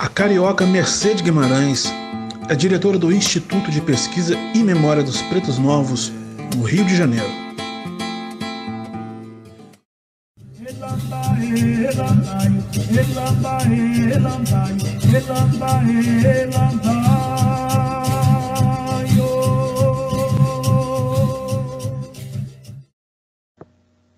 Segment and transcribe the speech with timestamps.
[0.00, 1.92] A carioca Mercedes Guimarães
[2.48, 6.10] é diretora do Instituto de Pesquisa e Memória dos Pretos Novos,
[6.56, 7.28] no Rio de Janeiro.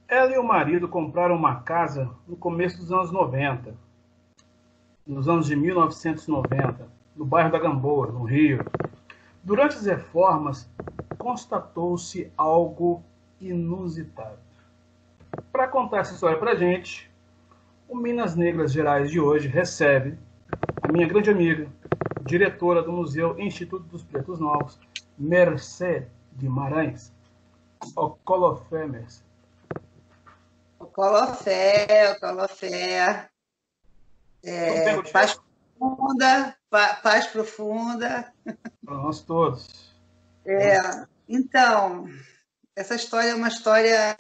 [0.09, 3.75] Ela e o marido compraram uma casa no começo dos anos 90,
[5.07, 8.65] nos anos de 1990, no bairro da Gamboa, no Rio.
[9.43, 10.69] Durante as reformas,
[11.19, 13.03] constatou-se algo
[13.41, 14.39] inusitado.
[15.51, 17.11] Para contar essa história para gente,
[17.89, 20.19] o Minas Negras Gerais de hoje recebe
[20.83, 21.69] a minha grande amiga,
[22.25, 24.79] diretora do Museu Instituto dos Pretos Novos,
[25.19, 27.13] Mercê Guimarães.
[27.97, 29.23] Ocolofé, Mercê.
[30.93, 33.32] Colofé, Colofé.
[34.45, 35.41] É, paz
[35.79, 38.33] profunda, paz profunda.
[38.85, 39.95] Para nós todos.
[40.45, 42.09] É, então,
[42.75, 44.17] essa história é uma história.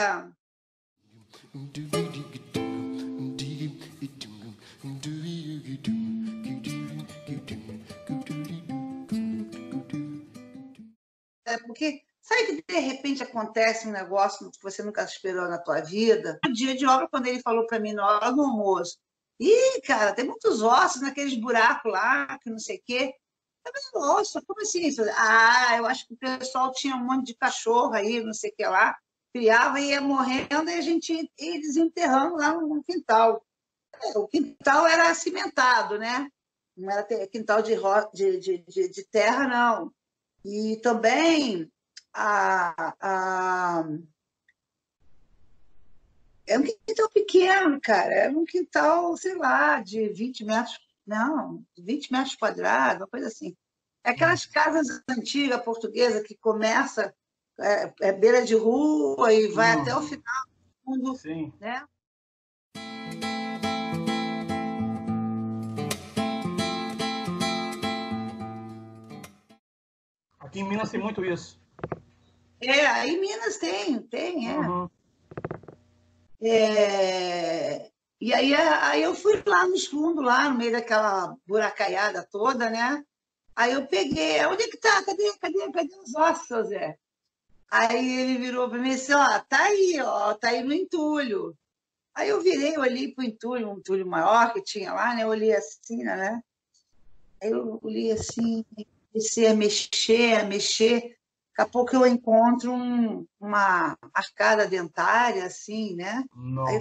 [11.44, 15.80] É porque Sabe que de repente acontece um negócio que você nunca esperou na tua
[15.80, 16.38] vida?
[16.46, 18.96] No dia de obra, quando ele falou para mim na hora do almoço,
[19.42, 23.14] Ih, cara, tem muitos ossos naqueles buracos lá, que não sei o quê.
[23.64, 24.88] Falei, nossa, como assim?
[25.16, 28.54] Ah, eu acho que o pessoal tinha um monte de cachorro aí, não sei o
[28.54, 28.96] que lá,
[29.32, 33.44] criava e ia morrendo e a gente ia desenterrando lá no quintal.
[34.04, 36.28] É, o quintal era cimentado, né?
[36.76, 37.76] Não era quintal de,
[38.38, 39.92] de, de, de terra, não.
[40.44, 41.70] E também
[42.12, 43.84] a, a...
[46.46, 48.12] É um quintal pequeno, cara.
[48.12, 53.56] É um quintal, sei lá, de 20 metros, não, 20 metros quadrados, uma coisa assim.
[54.04, 57.14] É aquelas casas antigas portuguesas que começa
[57.60, 59.82] é, é beira de rua e vai uhum.
[59.82, 60.44] até o final
[60.84, 61.52] do mundo, Sim.
[61.60, 61.84] né?
[70.40, 71.60] Aqui em Minas tem muito isso.
[72.60, 74.58] É, aí Minas tem, tem, é.
[74.58, 74.90] Uhum.
[76.42, 77.90] É.
[78.20, 83.04] E aí, aí eu fui lá nos fundos, lá no meio daquela buracaiada toda, né?
[83.54, 85.02] Aí eu peguei, onde é que tá?
[85.04, 86.96] Cadê, cadê, cadê os ossos, Zé?
[87.70, 91.56] Aí ele virou para mim e disse, ó, tá aí, ó, tá aí no entulho.
[92.14, 95.24] Aí eu virei, olhei pro entulho, um entulho maior que tinha lá, né?
[95.24, 96.42] Eu olhei assim, né?
[97.42, 98.64] Aí eu olhei assim,
[99.10, 101.16] comecei a mexer, a mexer.
[101.56, 106.24] Daqui a pouco eu encontro um, uma arcada dentária, assim, né?
[106.34, 106.66] Não.
[106.66, 106.80] Aí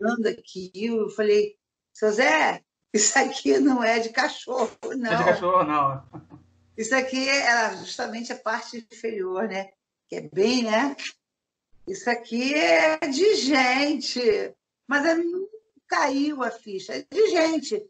[0.00, 1.56] eu aqui, eu falei,
[1.92, 5.12] seu Zé, isso aqui não é de cachorro, não.
[5.12, 6.02] É de cachorro, não.
[6.76, 9.70] Isso aqui é justamente a parte inferior, né?
[10.08, 10.96] Que é bem, né?
[11.86, 14.20] Isso aqui é de gente.
[14.86, 15.48] Mas é, não
[15.86, 17.84] caiu a ficha, é de gente.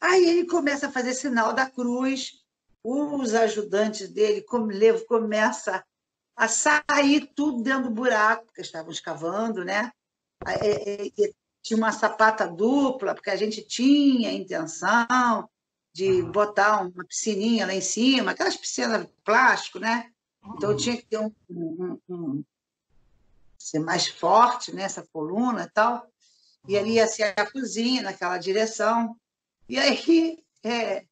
[0.00, 2.41] Aí ele começa a fazer sinal da cruz,
[2.84, 4.44] os ajudantes dele
[5.06, 5.84] começa
[6.34, 9.92] a sair tudo dentro do buraco, porque estavam escavando, né?
[11.62, 15.48] tinha uma sapata dupla, porque a gente tinha a intenção
[15.92, 20.10] de botar uma piscininha lá em cima, aquelas piscinas de plástico, né?
[20.56, 22.44] Então tinha que ter um, um, um
[23.58, 26.06] ser mais forte nessa né, coluna e tal.
[26.66, 29.16] E ali ia ser a cozinha naquela direção.
[29.68, 31.04] E aí é,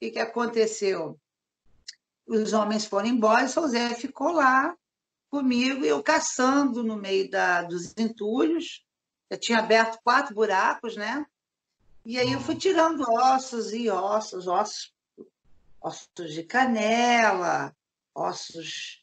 [0.00, 1.18] que, que aconteceu?
[2.26, 4.76] Os homens foram embora e São Zé ficou lá
[5.30, 8.84] comigo, eu caçando no meio da, dos entulhos.
[9.28, 11.26] Eu tinha aberto quatro buracos, né?
[12.04, 14.94] E aí eu fui tirando ossos e ossos, ossos,
[15.80, 17.74] ossos de canela,
[18.14, 19.02] ossos.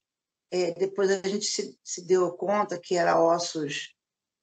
[0.49, 3.93] É, depois a gente se, se deu conta que era ossos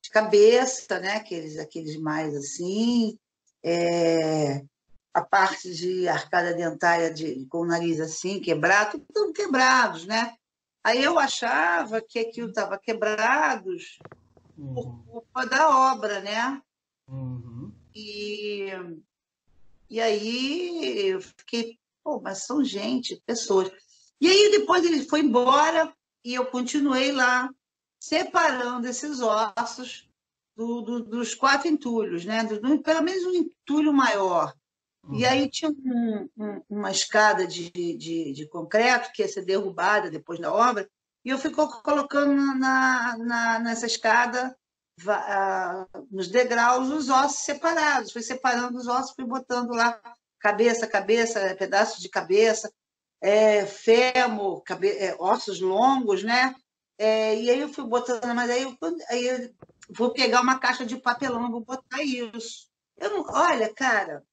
[0.03, 1.17] de cabeça, né?
[1.17, 3.19] Aqueles, aqueles mais assim.
[3.63, 4.63] É,
[5.19, 10.35] a parte de arcada dentária de, com o nariz assim, quebrado, tudo quebrados, né?
[10.83, 13.99] Aí eu achava que aquilo estava quebrados
[14.57, 14.75] uhum.
[14.75, 16.63] por culpa da obra, né?
[17.09, 17.73] Uhum.
[17.95, 18.69] E,
[19.91, 23.71] e aí eu fiquei, pô, mas são gente, pessoas.
[24.21, 25.93] E aí depois ele foi embora
[26.25, 27.51] e eu continuei lá,
[28.01, 30.09] separando esses ossos
[30.57, 32.45] do, do, dos quatro entulhos, né?
[32.45, 34.55] Do, pelo menos um entulho maior.
[35.13, 40.11] E aí tinha um, um, uma escada de, de, de, concreto que ia ser derrubada
[40.11, 40.89] depois da obra,
[41.25, 44.57] e eu fui colocando na, na, nessa escada,
[46.11, 48.13] nos degraus, os ossos separados.
[48.13, 50.01] Fui separando os ossos, fui botando lá
[50.41, 52.73] cabeça, cabeça, pedaços de cabeça,
[53.21, 56.55] é, fêmur, cabe, é, ossos longos, né?
[56.97, 58.77] É, e aí eu fui botando, mas aí eu,
[59.09, 59.55] aí eu
[59.91, 62.69] vou pegar uma caixa de papelão, vou botar isso.
[62.97, 64.25] Eu não, olha, cara,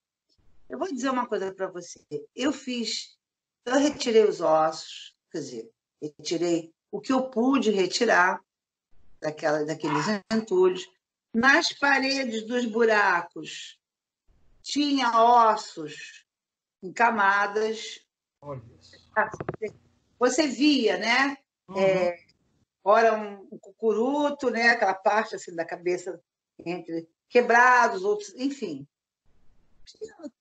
[0.69, 1.99] eu vou dizer uma coisa para você.
[2.35, 3.17] Eu fiz,
[3.65, 5.71] eu retirei os ossos, quer dizer,
[6.01, 8.41] retirei o que eu pude retirar
[9.21, 10.87] daquela, daqueles entulhos.
[11.33, 13.79] Nas paredes dos buracos
[14.61, 16.25] tinha ossos
[16.81, 17.99] em camadas.
[18.41, 18.61] Olha
[20.19, 21.37] Você via, né?
[21.67, 21.79] Uhum.
[21.79, 22.17] É,
[22.83, 24.69] ora um, um cucuruto, né?
[24.69, 26.19] Aquela parte assim da cabeça
[26.65, 28.87] entre quebrados, outros, enfim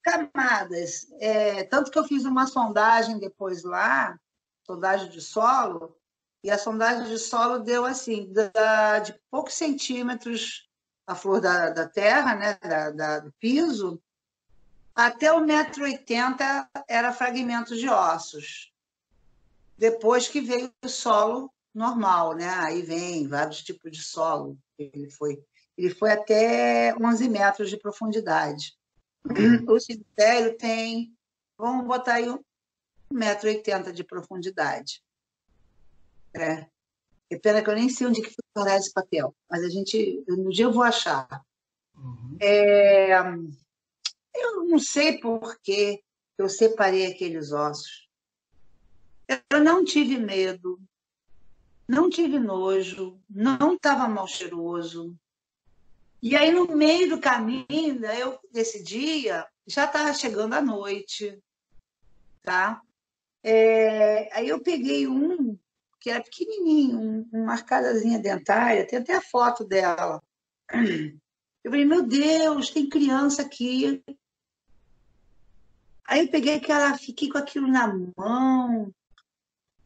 [0.02, 1.06] camadas.
[1.20, 4.18] É, tanto que eu fiz uma sondagem depois lá,
[4.66, 5.96] sondagem de solo,
[6.42, 10.68] e a sondagem de solo deu assim, da, de poucos centímetros
[11.06, 14.00] a flor da, da terra, né, da, da, do piso,
[14.94, 18.72] até o metro oitenta era fragmentos de ossos.
[19.76, 22.48] Depois que veio o solo normal, né?
[22.48, 24.56] Aí vem vários tipos de solo.
[24.78, 25.42] Ele foi,
[25.76, 28.76] ele foi até 11 metros de profundidade.
[29.66, 31.16] O cemitério tem,
[31.56, 32.26] vamos botar aí,
[33.10, 35.02] 1,80m de profundidade.
[36.34, 36.66] É.
[37.30, 40.50] É pena que eu nem sei onde que foi esse papel, mas a gente, no
[40.50, 41.44] dia eu vou achar.
[41.96, 42.36] Uhum.
[42.38, 43.18] É,
[44.34, 46.02] eu não sei por que
[46.36, 48.08] eu separei aqueles ossos.
[49.50, 50.78] Eu não tive medo,
[51.88, 55.16] não tive nojo, não estava mal cheiroso,
[56.24, 61.38] e aí, no meio do caminho, né, eu, desse dia, já estava chegando a noite,
[62.42, 62.80] tá?
[63.42, 65.58] É, aí eu peguei um
[66.00, 70.22] que era pequenininho, um, uma arcadazinha dentária, tem até a foto dela.
[71.62, 74.02] Eu falei, meu Deus, tem criança aqui.
[76.06, 77.86] Aí eu peguei aquela, fiquei com aquilo na
[78.16, 78.94] mão.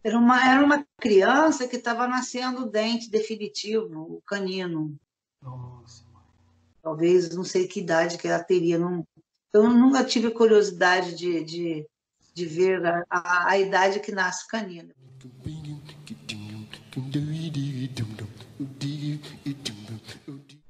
[0.02, 4.96] Era uma, era uma criança que estava nascendo o dente definitivo, o canino.
[5.43, 6.07] Nossa
[6.83, 8.79] talvez não sei que idade que ela teria.
[8.79, 9.05] Não,
[9.53, 11.87] eu nunca tive curiosidade de, de,
[12.35, 14.93] de ver a, a, a idade que nasce o canino.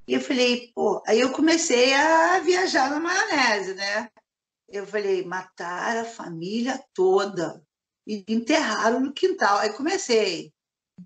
[0.07, 4.09] E eu falei, pô, aí eu comecei a viajar na maionese, né?
[4.67, 7.61] Eu falei, matar a família toda
[8.07, 9.59] e enterraram no quintal.
[9.59, 10.51] Aí comecei.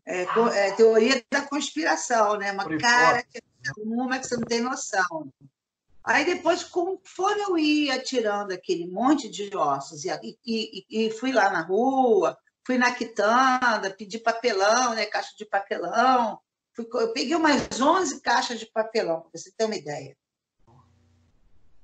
[0.05, 2.51] É, é, teoria da conspiração, né?
[2.51, 3.39] Uma cara que
[3.77, 5.31] uma que você não tem noção.
[6.03, 11.49] Aí depois, conforme eu ia tirando aquele monte de ossos e, e, e, fui lá
[11.49, 16.39] na rua, fui na quitanda, pedi papelão, né, caixa de papelão,
[16.73, 20.17] fui, eu peguei umas 11 caixas de papelão, para você ter uma ideia.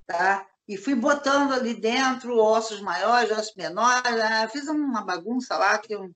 [0.05, 0.45] Tá?
[0.67, 4.47] E fui botando ali dentro ossos maiores, ossos menores, né?
[4.49, 6.11] fiz uma bagunça lá que eu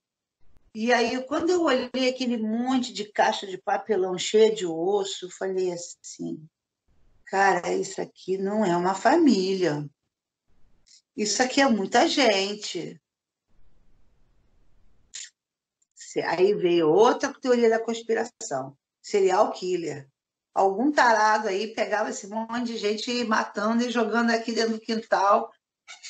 [0.74, 5.72] e aí, quando eu olhei aquele monte de caixa de papelão cheia de osso, falei
[5.72, 6.44] assim:
[7.26, 9.88] cara, isso aqui não é uma família.
[11.16, 13.00] Isso aqui é muita gente.
[16.26, 20.08] Aí veio outra teoria da conspiração: serial killer.
[20.52, 25.52] Algum tarado aí pegava esse monte de gente matando e jogando aqui dentro do quintal.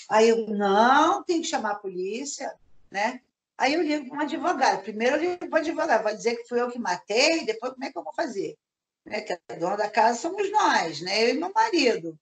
[0.09, 2.55] Aí eu, não, tem que chamar a polícia,
[2.91, 3.21] né?
[3.57, 4.83] Aí eu ligo para um advogado.
[4.83, 7.85] Primeiro eu ligo para o advogado, vai dizer que fui eu que matei, depois como
[7.85, 8.57] é que eu vou fazer?
[9.05, 9.21] Né?
[9.21, 11.25] Que a dona da casa somos nós, né?
[11.25, 12.19] eu e meu marido.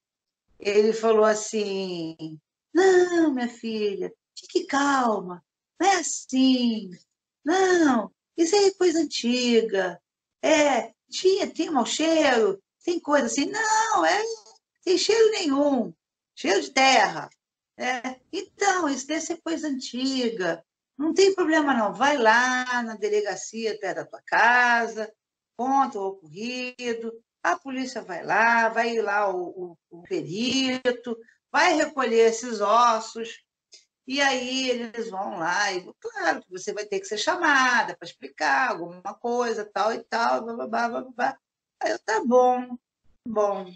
[0.59, 2.39] Ele falou assim:
[2.73, 5.45] Não, minha filha, fique calma,
[5.81, 6.91] não é assim.
[7.45, 10.01] Não, isso é coisa antiga.
[10.41, 13.47] É, tinha, tem mau cheiro, tem coisa assim.
[13.47, 14.23] Não, é,
[14.85, 15.93] tem cheiro nenhum,
[16.35, 17.29] cheiro de terra.
[17.77, 20.65] É, então, isso deve ser coisa antiga.
[20.96, 21.92] Não tem problema, não.
[21.94, 25.12] Vai lá na delegacia perto da tua casa,
[25.56, 31.16] conta o ocorrido, a polícia vai lá, vai lá o, o, o perito,
[31.50, 33.42] vai recolher esses ossos,
[34.06, 38.06] e aí eles vão lá, e claro que você vai ter que ser chamada para
[38.06, 41.38] explicar alguma coisa, tal e tal, blá, blá, blá, blá.
[41.80, 42.76] Aí eu, tá bom,
[43.26, 43.72] bom.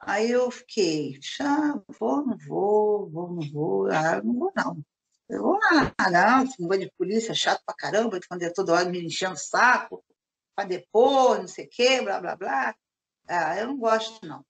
[0.00, 4.84] Aí eu fiquei, ah, vou, não vou, vou, não vou, ah, não vou não.
[5.28, 9.34] Eu lá, não, negócio de polícia chato pra caramba, quando é toda hora me enchendo
[9.34, 10.02] o saco,
[10.54, 12.74] para depor, não sei o quê, blá, blá, blá.
[13.28, 14.44] Ah, eu não gosto, não.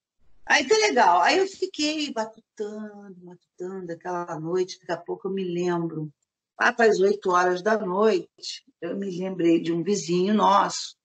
[0.46, 1.20] Aí tá legal.
[1.20, 6.10] Aí eu fiquei batutando, batutando aquela noite, daqui a pouco eu me lembro.
[6.58, 10.96] Lá para as oito horas da noite, eu me lembrei de um vizinho nosso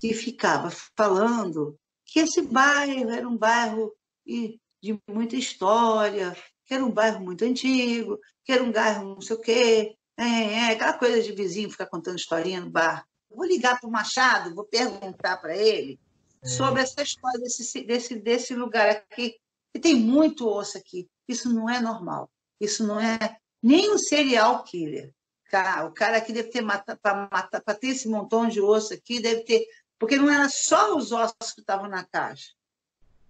[0.00, 3.94] que ficava falando que esse bairro era um bairro
[4.26, 6.36] de muita história,
[6.68, 9.96] que era um bairro muito antigo, que era um bairro não sei o quê.
[10.18, 13.06] É, é aquela coisa de vizinho ficar contando historinha no bar.
[13.30, 15.98] Vou ligar para o Machado, vou perguntar para ele
[16.42, 16.46] é.
[16.46, 19.36] sobre essa história desse, desse, desse lugar aqui.
[19.74, 21.08] E tem muito osso aqui.
[21.26, 22.30] Isso não é normal.
[22.60, 25.12] Isso não é nem um serial killer.
[25.50, 25.86] Tá?
[25.86, 29.66] O cara aqui deve ter matado, para ter esse montão de osso aqui, deve ter.
[29.98, 32.52] Porque não era só os ossos que estavam na caixa,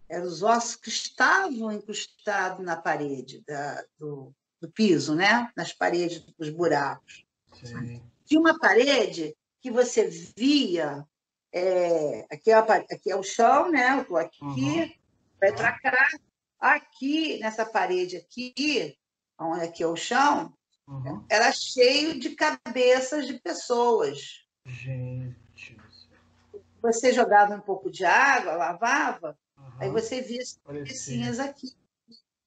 [0.09, 5.50] eram os ossos que estavam incrustados na parede da, do, do piso, né?
[5.57, 7.25] nas paredes dos buracos.
[7.53, 8.03] Sim.
[8.25, 11.07] Tinha uma parede que você via.
[11.53, 13.95] É, aqui, é a, aqui é o chão, né?
[13.95, 14.93] Eu estou aqui, uhum.
[15.41, 16.09] vai para cá.
[16.61, 18.97] Aqui, nessa parede aqui,
[19.38, 20.53] onde aqui é o chão,
[20.87, 21.25] uhum.
[21.31, 24.45] era cheio de cabeças de pessoas.
[24.67, 25.79] Gente.
[26.83, 29.38] Você jogava um pouco de água, lavava.
[29.78, 31.68] Aí você via as cabecinhas aqui.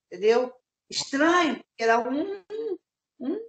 [0.08, 0.54] Entendeu?
[0.90, 2.44] Estranho, era um,
[3.20, 3.40] um,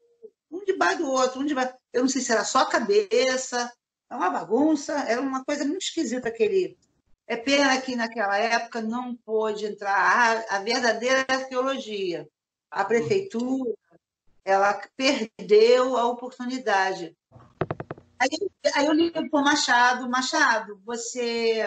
[0.50, 1.74] um debaixo do outro, um debaixo.
[1.92, 3.72] Eu não sei se era só a cabeça,
[4.08, 6.78] é uma bagunça, era uma coisa muito esquisita aquele.
[7.26, 12.28] É pena que naquela época não pôde entrar a, a verdadeira arqueologia
[12.72, 13.74] a prefeitura
[14.44, 17.14] ela perdeu a oportunidade.
[18.18, 18.28] Aí,
[18.74, 21.64] aí eu ligo para o Machado, Machado, você,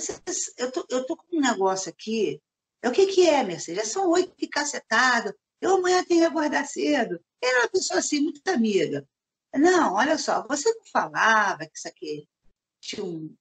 [0.00, 0.20] você
[0.58, 2.40] eu tô, eu tô com um negócio aqui.
[2.84, 3.88] O que, que é, Mercedes?
[3.88, 5.36] São oito de cacetada.
[5.60, 7.20] Eu amanhã tenho que acordar cedo.
[7.42, 9.06] Era uma pessoa assim, muito amiga.
[9.54, 12.28] Não, olha só, você não falava que isso aqui
[12.80, 13.34] tinha um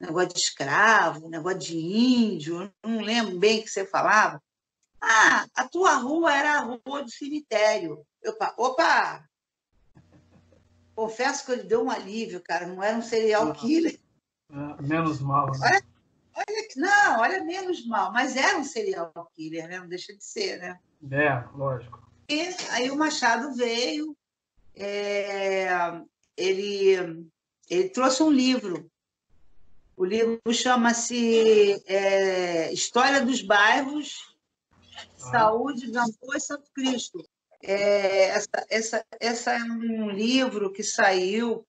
[0.00, 4.42] negócio de escravo, um negócio de índio, não lembro bem o que você falava.
[5.00, 8.04] Ah, a tua rua era a rua do cemitério.
[8.26, 9.24] Opa, opa!
[10.94, 12.66] Confesso que ele deu um alívio, cara.
[12.66, 14.00] Não era um serial killer.
[14.50, 15.46] É, menos mal.
[15.52, 15.58] Né?
[15.62, 15.84] Olha,
[16.38, 18.12] olha, não, olha, menos mal.
[18.12, 19.78] Mas era um serial killer, né?
[19.78, 20.78] Não deixa de ser, né?
[21.10, 22.06] É, lógico.
[22.28, 22.40] E
[22.70, 24.16] aí o Machado veio,
[24.74, 25.68] é,
[26.36, 27.28] ele,
[27.68, 28.90] ele trouxe um livro.
[29.96, 34.28] O livro chama-se é, História dos Bairros
[35.16, 37.24] Saúde, Gamboa e Santo Cristo.
[37.62, 41.66] É, essa, essa, essa é um livro que saiu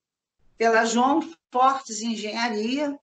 [0.57, 1.21] pela João
[1.51, 2.97] Fortes Engenharia.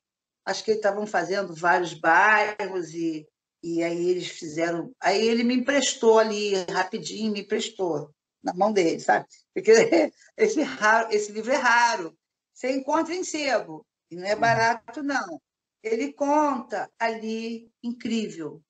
[0.46, 3.26] Acho que eles estavam fazendo vários bairros e,
[3.62, 4.92] e aí eles fizeram.
[5.00, 9.26] Aí ele me emprestou ali, rapidinho, me emprestou na mão dele, sabe?
[9.52, 9.72] Porque
[10.38, 12.16] esse, raro, esse livro é raro.
[12.54, 15.40] Você encontra em sebo, e não é barato, não.
[15.82, 18.62] Ele conta ali, incrível,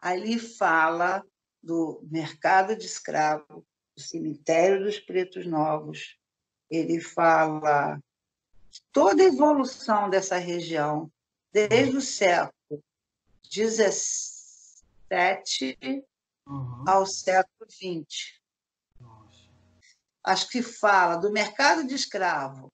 [0.00, 1.24] ali fala
[1.62, 3.64] do mercado de escravo,
[3.96, 6.18] do cemitério dos pretos novos,
[6.68, 7.98] ele fala
[8.92, 11.10] toda a evolução dessa região,
[11.52, 12.82] desde o século
[13.52, 14.46] XVII
[16.46, 16.84] uhum.
[16.86, 18.40] ao século XX.
[20.22, 22.70] Acho que fala do mercado de escravo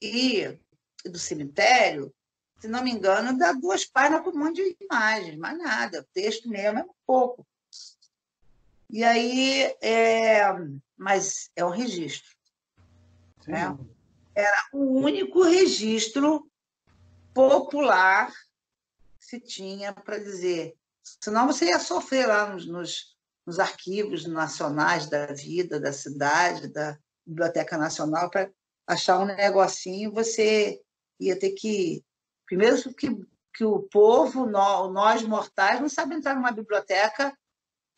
[0.00, 0.58] e
[1.04, 2.14] do cemitério
[2.58, 6.00] se não me engano, dá duas páginas com um monte de imagens, mais nada.
[6.00, 7.46] O texto mesmo é um pouco.
[8.88, 10.42] E aí, é...
[10.96, 12.34] mas é um registro.
[13.46, 13.76] Né?
[14.36, 16.48] Era o único registro
[17.32, 18.30] popular
[19.18, 20.76] que se tinha para dizer.
[21.02, 23.16] Senão você ia sofrer lá nos, nos,
[23.46, 28.50] nos arquivos nacionais da vida, da cidade, da Biblioteca Nacional, para
[28.86, 30.80] achar um negocinho, você
[31.18, 32.04] ia ter que
[32.46, 33.08] Primeiro que,
[33.52, 37.36] que o povo, nós mortais, não sabe entrar numa biblioteca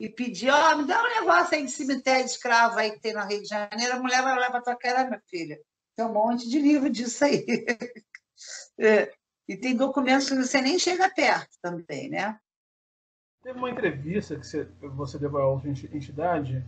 [0.00, 3.00] e pedir, ó, oh, me dá um negócio aí de cemitério de escravo aí que
[3.00, 5.60] tem no Rio de Janeiro, a mulher vai lá para tua cara, minha filha.
[5.98, 7.44] Tem um monte de livro disso aí.
[8.78, 9.12] é.
[9.48, 12.38] E tem documentos que você nem chega perto também, né?
[13.42, 16.64] Teve uma entrevista que você, você deu a outra entidade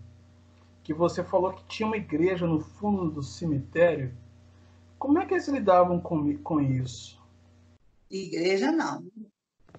[0.83, 4.13] que você falou que tinha uma igreja no fundo do cemitério.
[4.99, 7.23] Como é que eles lidavam com, com isso?
[8.11, 9.07] Igreja, não.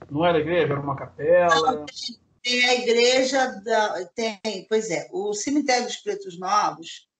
[0.09, 1.73] Não era igreja, era uma capela?
[1.73, 1.85] Não,
[2.41, 4.39] tem a igreja, da, tem,
[4.69, 7.10] pois é, o cemitério dos Pretos Novos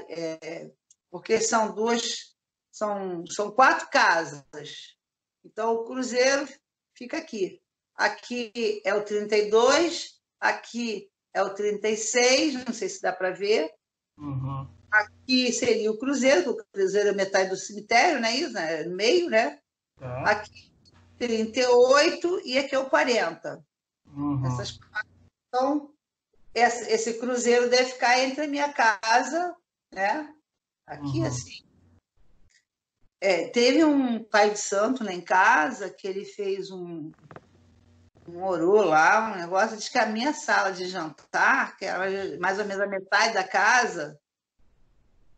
[0.10, 0.72] É,
[1.12, 2.36] porque são duas,
[2.72, 4.98] são, são quatro casas.
[5.44, 6.48] Então, o cruzeiro
[6.94, 7.62] fica aqui.
[7.96, 13.72] Aqui é o 32, aqui é o 36, não sei se dá para ver.
[14.18, 14.68] Uhum.
[14.92, 18.36] Aqui seria o cruzeiro, o cruzeiro é metade do cemitério, né?
[18.36, 18.84] Isso, né?
[18.84, 19.60] No meio, né?
[20.00, 20.24] Tá.
[20.30, 20.72] Aqui
[21.18, 23.66] 38 e aqui é o 40.
[24.08, 24.46] Uhum.
[24.46, 24.80] Essas,
[25.48, 25.92] então,
[26.54, 29.56] esse, esse, cruzeiro deve ficar entre a minha casa,
[29.92, 30.32] né?
[30.86, 31.26] Aqui, uhum.
[31.26, 31.64] assim.
[33.20, 37.10] É, teve um pai de santo lá em casa que ele fez um,
[38.28, 42.66] orô lá, um negócio, diz que a minha sala de jantar, que era mais ou
[42.66, 44.20] menos a metade da casa,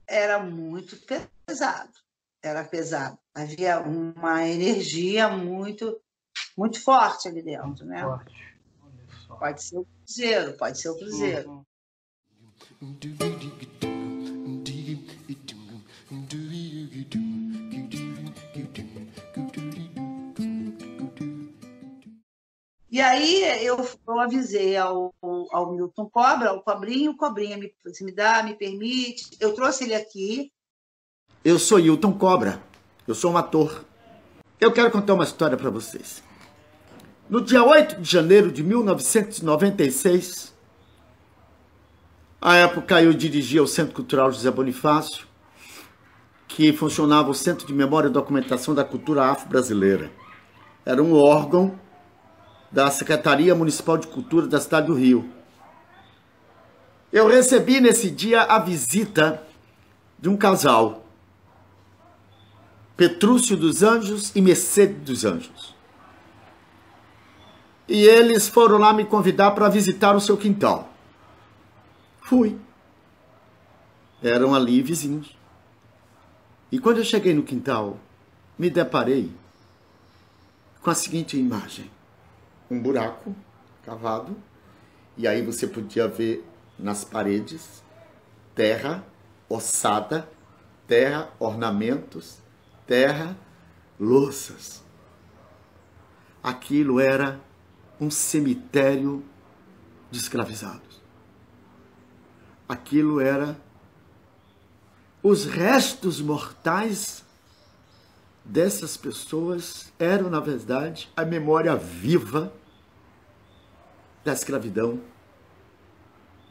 [0.08, 0.98] era muito
[1.46, 1.94] pesado.
[2.42, 3.18] Era pesado.
[3.34, 6.00] Havia uma energia muito,
[6.56, 8.02] muito forte ali dentro, né?
[8.04, 8.56] Forte.
[9.28, 11.50] Pode ser o cruzeiro, pode ser o cruzeiro.
[11.52, 11.66] Uhum.
[22.96, 25.14] E aí eu, eu avisei ao,
[25.52, 29.32] ao Milton Cobra, ao Cobrinho, Cobrinha, me, se me dá, me permite.
[29.38, 30.50] Eu trouxe ele aqui.
[31.44, 32.64] Eu sou Hilton Cobra,
[33.06, 33.84] eu sou um ator.
[34.62, 36.24] Eu quero contar uma história para vocês.
[37.30, 40.56] No dia 8 de janeiro de 1996,
[42.40, 45.28] a época eu dirigia o Centro Cultural José Bonifácio,
[46.48, 50.10] que funcionava o Centro de Memória e Documentação da Cultura Afro-Brasileira.
[50.86, 51.78] Era um órgão
[52.76, 55.30] da Secretaria Municipal de Cultura da cidade do Rio.
[57.10, 59.42] Eu recebi nesse dia a visita
[60.20, 61.06] de um casal,
[62.98, 65.74] Petrúcio dos Anjos e Mercedes dos Anjos.
[67.88, 70.90] E eles foram lá me convidar para visitar o seu quintal.
[72.20, 72.60] Fui.
[74.22, 75.34] Eram ali vizinhos.
[76.70, 77.98] E quando eu cheguei no quintal,
[78.60, 79.32] me deparei
[80.82, 81.95] com a seguinte imagem
[82.70, 83.36] um buraco
[83.84, 84.36] cavado
[85.18, 86.46] e aí você podia ver
[86.78, 87.84] nas paredes
[88.54, 89.04] terra,
[89.50, 90.30] ossada,
[90.88, 92.40] terra, ornamentos,
[92.86, 93.38] terra,
[94.00, 94.84] louças.
[96.44, 97.40] Aquilo era
[98.00, 99.24] um cemitério
[100.12, 101.02] de escravizados.
[102.68, 103.58] Aquilo era
[105.24, 107.25] os restos mortais
[108.46, 112.54] dessas pessoas eram, na verdade, a memória viva
[114.24, 115.02] da escravidão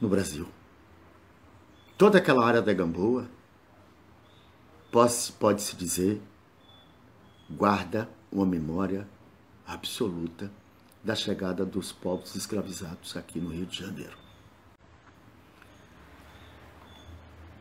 [0.00, 0.48] no Brasil.
[1.96, 3.28] Toda aquela área da Gamboa,
[4.90, 6.20] pode-se pode dizer,
[7.48, 9.06] guarda uma memória
[9.64, 10.50] absoluta
[11.02, 14.16] da chegada dos povos escravizados aqui no Rio de Janeiro.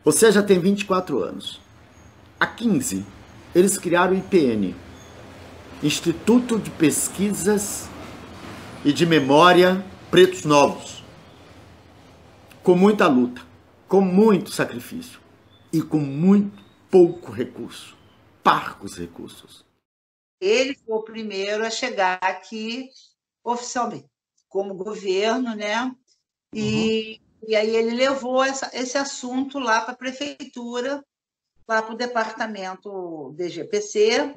[0.04, 1.60] Você já tem 24 anos.
[2.38, 3.06] Há 15
[3.54, 4.74] eles criaram o IPN,
[5.82, 7.88] Instituto de Pesquisas
[8.84, 11.04] e de Memória Pretos Novos,
[12.62, 13.40] com muita luta,
[13.86, 15.20] com muito sacrifício
[15.72, 17.96] e com muito pouco recurso,
[18.42, 19.64] parcos recursos.
[20.40, 22.90] Ele foi o primeiro a chegar aqui
[23.44, 24.10] oficialmente,
[24.48, 25.94] como governo, né?
[26.52, 27.48] E, uhum.
[27.48, 31.04] e aí ele levou essa, esse assunto lá para a prefeitura
[31.68, 34.36] lá para o departamento DGPC,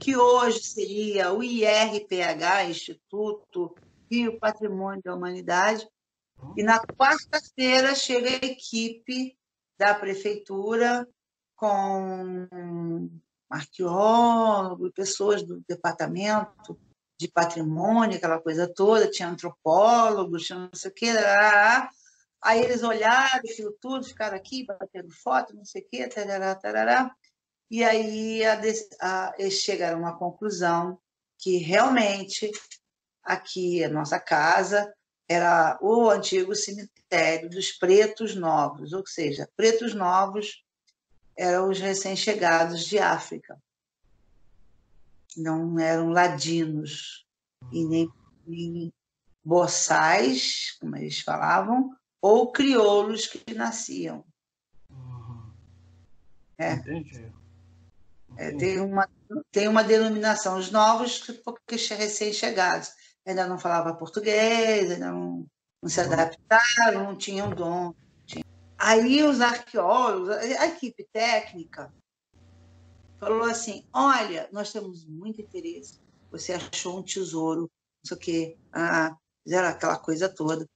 [0.00, 3.74] que hoje seria o IRPH, Instituto
[4.10, 5.88] Rio Patrimônio da Humanidade.
[6.56, 9.36] E na quarta-feira chega a equipe
[9.78, 11.08] da prefeitura
[11.56, 13.08] com
[13.48, 16.78] arqueólogo, pessoas do departamento
[17.18, 21.12] de patrimônio, aquela coisa toda, tinha antropólogos, tinha não sei o quê,
[22.44, 27.16] Aí eles olharam aquilo tudo, ficaram aqui batendo foto, não sei o quê, tarará, tarará.
[27.70, 28.60] E aí a,
[29.00, 31.00] a, eles chegaram a uma conclusão
[31.38, 32.50] que realmente
[33.22, 34.92] aqui, a nossa casa,
[35.26, 40.62] era o antigo cemitério dos pretos novos, ou seja, pretos novos
[41.34, 43.58] eram os recém-chegados de África.
[45.34, 47.26] Não eram ladinos
[47.72, 48.12] e nem,
[48.46, 48.92] nem
[49.42, 51.90] boçais, como eles falavam,
[52.24, 54.24] ou crioulos que nasciam.
[54.88, 55.52] Uhum.
[56.56, 56.72] É.
[56.72, 57.30] Entendi.
[58.38, 59.06] É, tem, uma,
[59.52, 62.92] tem uma denominação, os novos, porque recém-chegados.
[63.26, 65.46] Ainda não falava português, ainda não,
[65.82, 67.94] não se adaptaram, não tinham dom.
[68.78, 71.92] Aí os arqueólogos, a equipe técnica,
[73.20, 76.00] falou assim: olha, nós temos muito interesse.
[76.30, 80.66] Você achou um tesouro, não sei o quê, ah, fizeram aquela coisa toda.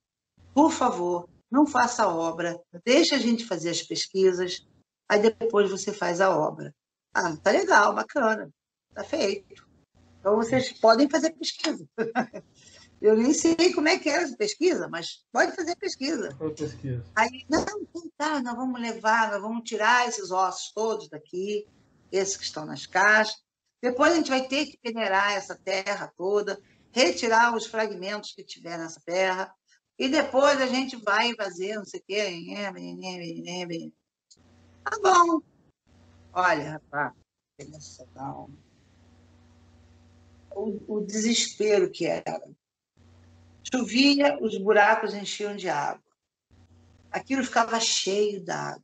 [0.54, 4.66] Por favor, não faça a obra, deixa a gente fazer as pesquisas,
[5.08, 6.74] aí depois você faz a obra.
[7.14, 8.50] Ah, tá legal, bacana,
[8.94, 9.66] tá feito.
[10.20, 11.86] Então vocês podem fazer pesquisa.
[13.00, 16.34] Eu nem sei como é que era essa pesquisa, mas pode fazer pesquisa.
[16.36, 17.04] Foi pesquisa.
[17.14, 17.64] Aí, não,
[18.16, 21.64] tá, nós vamos levar, nós vamos tirar esses ossos todos daqui,
[22.10, 23.36] esses que estão nas caixas.
[23.80, 28.76] Depois a gente vai ter que peneirar essa terra toda, retirar os fragmentos que tiver
[28.76, 29.54] nessa terra,
[29.98, 32.44] e depois a gente vai fazer não sei o quê.
[34.84, 35.40] Tá bom.
[36.32, 37.12] Olha, rapaz,
[40.54, 42.42] o, o desespero que era.
[43.70, 46.02] Chovia, os buracos enchiam de água.
[47.10, 48.82] Aquilo ficava cheio d'água.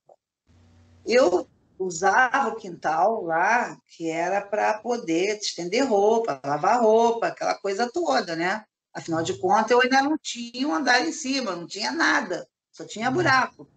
[1.06, 1.48] Eu
[1.78, 8.36] usava o quintal lá, que era para poder estender roupa, lavar roupa, aquela coisa toda,
[8.36, 8.64] né?
[8.94, 12.84] Afinal de contas, eu ainda não tinha um andar em cima, não tinha nada, só
[12.86, 13.14] tinha uhum.
[13.14, 13.68] buraco.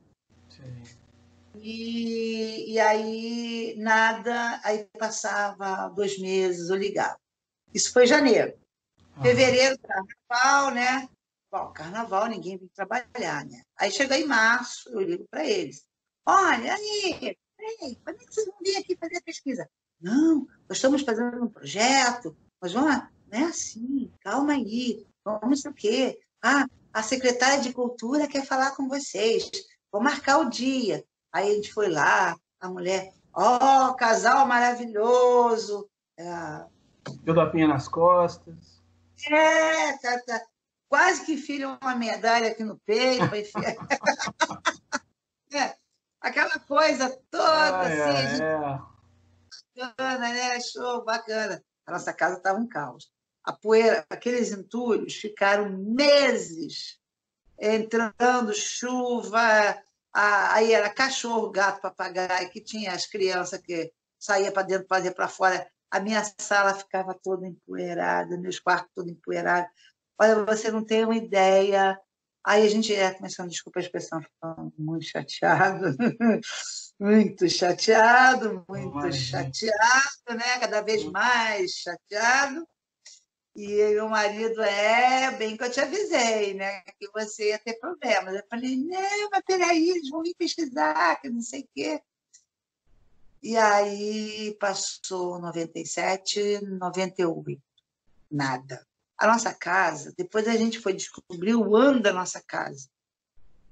[0.50, 0.84] Sim.
[1.56, 7.20] E, e aí, nada, aí passava dois meses, eu ligava.
[7.74, 8.54] Isso foi janeiro.
[9.18, 9.24] Uhum.
[9.24, 11.10] Fevereiro, carnaval, né?
[11.52, 13.64] Bom, carnaval, ninguém vem trabalhar, né?
[13.76, 15.84] Aí chega em março, eu ligo para eles.
[16.26, 19.68] Olha, aí, peraí, quando é que vocês vão vir aqui fazer a pesquisa?
[20.00, 25.74] Não, nós estamos fazendo um projeto, nós vamos não é assim, calma aí, vamos o
[25.74, 26.20] quê.
[26.42, 29.52] Ah, a secretária de Cultura quer falar com vocês,
[29.92, 31.06] vou marcar o dia.
[31.32, 35.90] Aí a gente foi lá, a mulher, ó, oh, casal maravilhoso.
[36.18, 36.66] É...
[37.24, 38.84] Deu da pinha nas costas.
[39.30, 40.42] É, tá, tá.
[40.88, 43.26] quase que filha uma medalha aqui no peito.
[45.54, 45.76] é,
[46.22, 48.80] aquela coisa toda, assim, é, é.
[49.76, 50.60] bacana, né?
[50.62, 51.62] Show, bacana.
[51.86, 53.12] A nossa casa estava um caos
[53.48, 57.00] a poeira, aqueles entulhos ficaram meses
[57.58, 59.82] entrando chuva,
[60.14, 65.30] aí era cachorro, gato, papagaio, que tinha as crianças que saía para dentro, fazia para
[65.30, 65.66] fora.
[65.90, 69.72] A minha sala ficava toda empoeirada, meus quartos todos empoeirados.
[70.20, 71.98] Olha, você não tem uma ideia.
[72.46, 75.96] Aí a gente ia começando, desculpa a expressão, ficando muito chateado,
[77.00, 80.60] muito chateado, muito chateado, né?
[80.60, 82.68] Cada vez mais chateado.
[83.58, 86.82] E meu marido, é, bem que eu te avisei, né?
[87.00, 88.36] Que você ia ter problemas.
[88.36, 92.00] Eu falei, não, mas peraí, eles vão vir pesquisar, que não sei o quê.
[93.42, 97.60] E aí passou 97, 98,
[98.30, 98.86] nada.
[99.18, 102.88] A nossa casa, depois a gente foi descobrir o ano da nossa casa.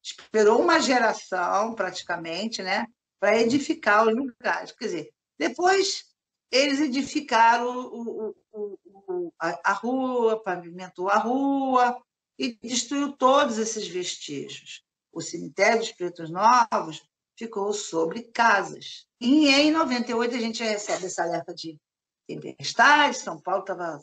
[0.02, 2.88] esperou uma geração praticamente, né,
[3.20, 4.72] para edificar os lugares.
[4.72, 6.06] Quer dizer, depois
[6.52, 12.00] eles edificaram o, o, o, a, a rua, pavimentou a rua
[12.38, 14.84] e destruiu todos esses vestígios.
[15.12, 17.02] O cemitério dos Pretos Novos
[17.38, 19.08] ficou sobre casas.
[19.20, 21.80] E em 98 a gente recebe essa alerta de
[22.28, 24.00] tempestade, São Paulo estava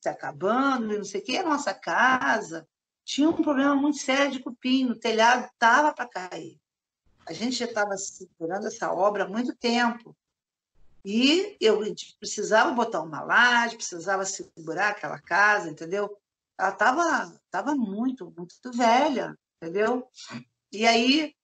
[0.00, 2.66] se acabando, e não sei o que, a nossa casa
[3.04, 6.58] tinha um problema muito sério de cupim, o telhado estava para cair.
[7.26, 10.16] A gente já estava segurando essa obra há muito tempo.
[11.04, 11.80] E eu
[12.18, 16.16] precisava botar uma laje, precisava segurar aquela casa, entendeu?
[16.58, 20.08] Ela estava tava muito, muito velha, entendeu?
[20.72, 21.34] E aí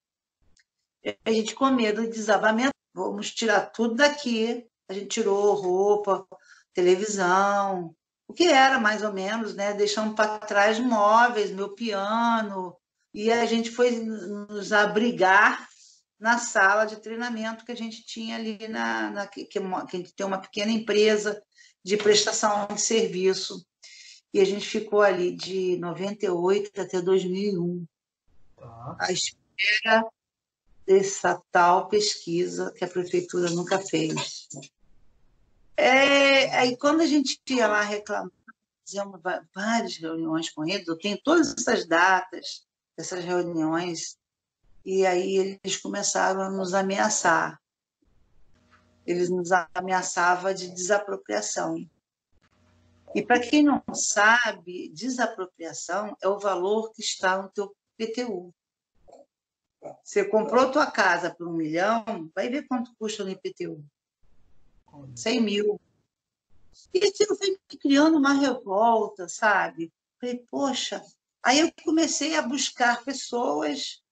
[1.25, 4.67] a gente com medo de desabamento, vamos tirar tudo daqui.
[4.89, 6.27] A gente tirou roupa,
[6.75, 7.95] televisão,
[8.27, 9.73] o que era mais ou menos, né?
[9.75, 12.77] Deixamos para trás móveis, meu piano,
[13.13, 15.69] e a gente foi nos abrigar
[16.19, 20.13] na sala de treinamento que a gente tinha ali na, na que, que, a gente
[20.15, 21.43] tem uma pequena empresa
[21.83, 23.67] de prestação de serviço
[24.33, 27.85] e a gente ficou ali de 98 até 2001
[28.57, 28.97] tá.
[29.01, 30.07] à espera
[30.87, 34.49] dessa tal pesquisa que a prefeitura nunca fez.
[35.77, 38.31] É, aí quando a gente ia lá reclamar,
[38.85, 39.21] fizemos
[39.55, 42.67] várias reuniões com eles, eu tenho todas essas datas
[42.97, 44.19] dessas reuniões,
[44.85, 47.61] e aí eles começaram a nos ameaçar.
[49.07, 51.89] Eles nos ameaçavam de desapropriação.
[53.15, 58.55] E para quem não sabe, desapropriação é o valor que está no teu PTU.
[60.03, 63.85] Você comprou tua casa por um milhão, vai ver quanto custa no IPTU.
[65.15, 65.81] 100 mil.
[66.93, 69.93] E aquilo foi me criando uma revolta, sabe?
[70.21, 71.03] Falei, poxa.
[71.43, 74.03] Aí eu comecei a buscar pessoas.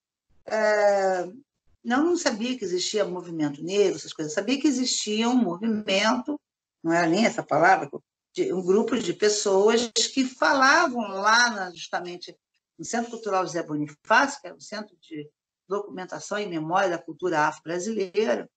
[0.47, 1.27] É...
[1.85, 4.33] Não, não sabia que existia movimento negro, essas coisas.
[4.33, 6.41] Sabia que existia um movimento,
[6.83, 7.91] não era nem essa palavra,
[8.33, 12.37] de um grupo de pessoas que falavam lá justamente
[12.79, 15.29] no Centro Cultural José Bonifácio, que era o Centro de
[15.69, 18.51] Documentação e Memória da Cultura Afro-Brasileira,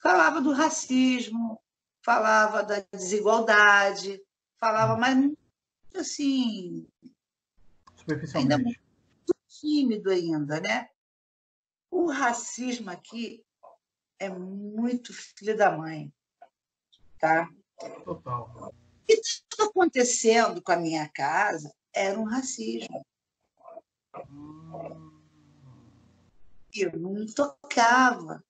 [0.00, 1.60] falava do racismo,
[2.02, 4.22] falava da desigualdade,
[4.58, 5.32] falava, mas
[5.96, 6.86] assim,
[8.34, 8.80] ainda muito
[9.48, 10.88] tímido ainda, né?
[11.90, 13.44] O racismo aqui
[14.18, 16.12] é muito filho da mãe,
[17.18, 17.48] tá?
[18.04, 18.72] Total.
[18.72, 18.72] O
[19.06, 23.04] que estava acontecendo com a minha casa era um racismo.
[24.30, 25.07] Hum.
[26.80, 28.44] Eu não tocava,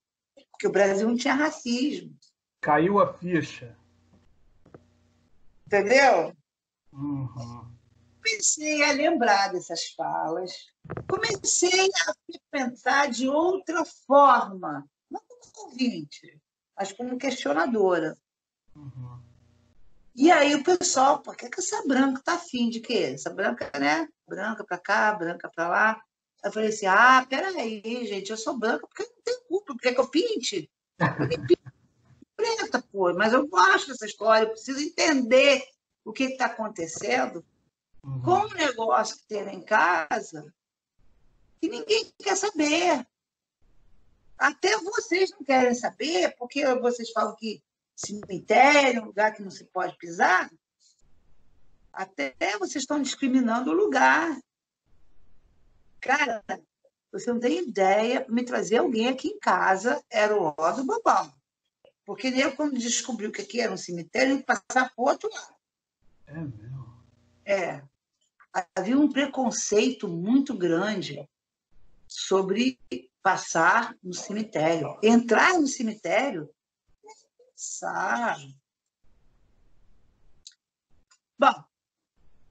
[0.50, 2.16] porque o Brasil não tinha racismo.
[2.60, 3.76] Caiu a ficha.
[5.66, 6.36] Entendeu?
[6.92, 7.70] Uhum.
[8.16, 10.52] Comecei a lembrar dessas falas.
[11.08, 14.88] Comecei a pensar de outra forma.
[15.10, 16.40] Não como ouvinte,
[16.76, 18.16] mas como questionadora.
[18.74, 19.22] Uhum.
[20.14, 23.12] E aí o pessoal, por que, que essa branca tá afim de quê?
[23.14, 24.08] Essa branca, né?
[24.26, 26.02] Branca para cá, branca para lá.
[26.44, 30.00] Eu falei assim: ah, peraí, gente, eu sou branca porque não tem culpa, porque que
[30.00, 30.70] eu pinte?
[30.98, 31.72] Eu me pinto
[32.36, 35.64] preta, pô, mas eu gosto dessa história, eu preciso entender
[36.04, 37.44] o que está acontecendo
[38.04, 38.22] uhum.
[38.22, 40.52] com o negócio que tem lá em casa
[41.60, 43.06] que ninguém quer saber.
[44.38, 47.62] Até vocês não querem saber, porque vocês falam que
[47.96, 50.48] cemitério é um lugar que não se pode pisar.
[51.92, 54.38] Até vocês estão discriminando o lugar.
[56.00, 56.44] Cara,
[57.10, 61.32] você não tem ideia, me trazer alguém aqui em casa era o ó do babão.
[62.04, 65.54] Porque eu, quando descobriu que aqui era um cemitério, ia passar para o outro lado.
[66.26, 67.04] É mesmo?
[67.44, 67.82] É.
[68.74, 71.28] Havia um preconceito muito grande
[72.06, 72.78] sobre
[73.22, 74.98] passar no cemitério.
[75.02, 76.48] Entrar no cemitério,
[77.54, 78.56] sabe?
[81.38, 81.64] Bom,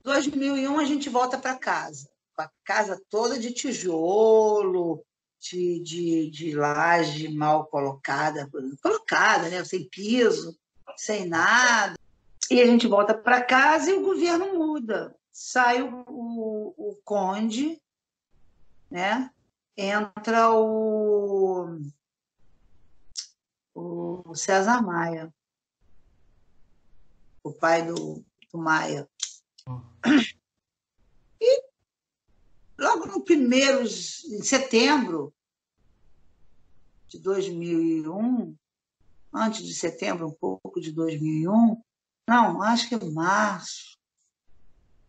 [0.02, 2.08] 2001 a gente volta para casa
[2.44, 5.04] a casa toda de tijolo,
[5.40, 8.48] de, de, de laje mal colocada,
[8.82, 9.64] colocada, né?
[9.64, 10.56] sem piso,
[10.96, 11.96] sem nada.
[12.50, 15.14] E a gente volta para casa e o governo muda.
[15.30, 17.80] Sai o, o, o conde,
[18.90, 19.30] né?
[19.76, 21.78] entra o,
[23.72, 25.32] o César Maia,
[27.44, 29.08] o pai do, do Maia.
[29.68, 29.80] Hum.
[32.98, 35.32] Logo no primeiro, em setembro
[37.06, 38.56] de 2001,
[39.32, 41.80] antes de setembro, um pouco de 2001,
[42.28, 43.96] não, acho que é março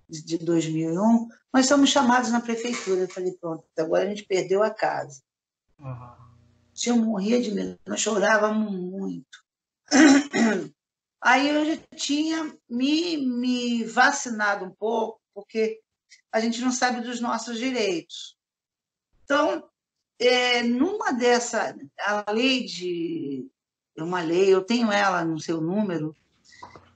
[0.07, 3.01] de 2001, nós somos chamados na prefeitura.
[3.01, 5.23] Eu falei, pronto, agora a gente perdeu a casa.
[5.79, 6.29] Uhum.
[6.85, 9.43] Eu morria de medo, nós chorávamos muito.
[11.19, 15.81] Aí eu já tinha me, me vacinado um pouco, porque
[16.31, 18.37] a gente não sabe dos nossos direitos.
[19.23, 19.67] Então,
[20.19, 23.47] é, numa dessa, a lei de,
[23.97, 26.15] uma lei, eu tenho ela no seu número,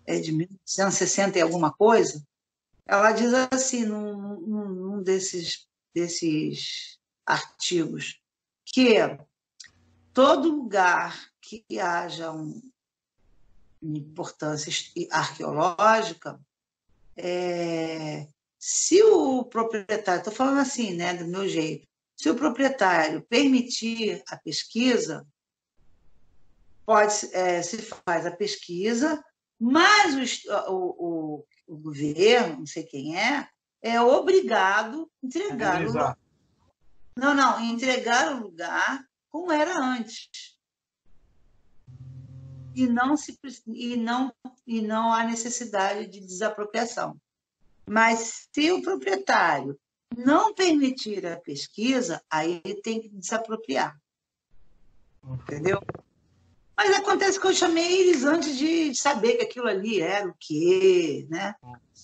[0.06, 2.26] é de 1960 e alguma coisa,
[2.86, 8.20] ela diz assim, num, num desses, desses artigos,
[8.66, 8.96] que
[10.14, 12.62] todo lugar que haja um,
[13.82, 14.72] importância
[15.12, 16.40] arqueológica
[17.16, 18.28] é,
[18.66, 24.38] se o proprietário, estou falando assim, né, do meu jeito, se o proprietário permitir a
[24.38, 25.28] pesquisa,
[26.86, 29.22] pode é, se faz a pesquisa,
[29.60, 33.50] mas o, o, o governo, não sei quem é,
[33.82, 36.18] é obrigado a entregar o lugar.
[37.18, 40.58] Não, não, entregar o lugar como era antes.
[42.74, 44.34] E não, se, e não,
[44.66, 47.20] e não há necessidade de desapropriação.
[47.88, 49.78] Mas se o proprietário
[50.16, 53.98] não permitir a pesquisa, aí tem que desapropriar.
[55.26, 55.82] Entendeu?
[56.76, 61.26] Mas acontece que eu chamei eles antes de saber que aquilo ali era o quê,
[61.30, 61.56] né?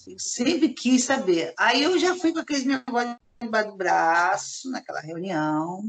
[0.07, 1.53] Eu sempre quis saber.
[1.57, 5.83] Aí eu já fui com aqueles negócios embaixo do braço, naquela reunião.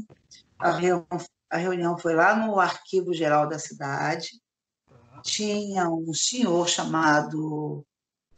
[0.57, 1.07] A, reunião.
[1.49, 4.41] a reunião foi lá no Arquivo Geral da cidade.
[5.23, 7.85] Tinha um senhor chamado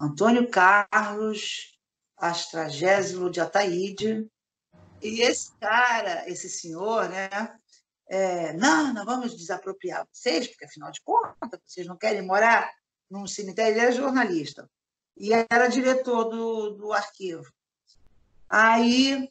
[0.03, 1.77] Antônio Carlos
[2.17, 4.27] Astragésilo de Ataíde.
[5.01, 7.29] E esse cara, esse senhor, né?
[8.09, 12.69] É, não, não vamos desapropriar vocês, porque afinal de contas, vocês não querem morar
[13.09, 13.73] num cemitério.
[13.73, 14.69] Ele era jornalista
[15.17, 17.51] e era diretor do, do arquivo.
[18.49, 19.29] Aí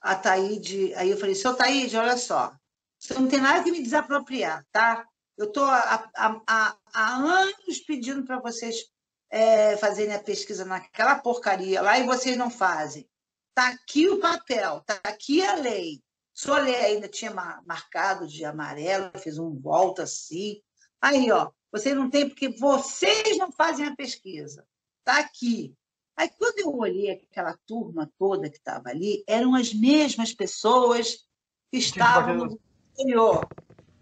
[0.00, 2.54] a Taíde, aí eu falei, seu Taíde, olha só,
[2.98, 5.06] você não tem nada que me desapropriar, tá?
[5.36, 8.90] Eu estou há, há, há, anos pedindo para vocês
[9.30, 13.08] é, fazerem a pesquisa naquela porcaria lá e vocês não fazem.
[13.50, 16.02] Está aqui o papel, está aqui a lei.
[16.32, 20.62] Sua lei ainda tinha marcado de amarelo, fez um volta assim.
[21.00, 24.64] Aí, ó, vocês não têm porque vocês não fazem a pesquisa.
[25.00, 25.74] Está aqui.
[26.16, 31.26] Aí, quando eu olhei aquela turma toda que estava ali, eram as mesmas pessoas
[31.70, 32.60] que estavam no
[32.92, 33.46] interior.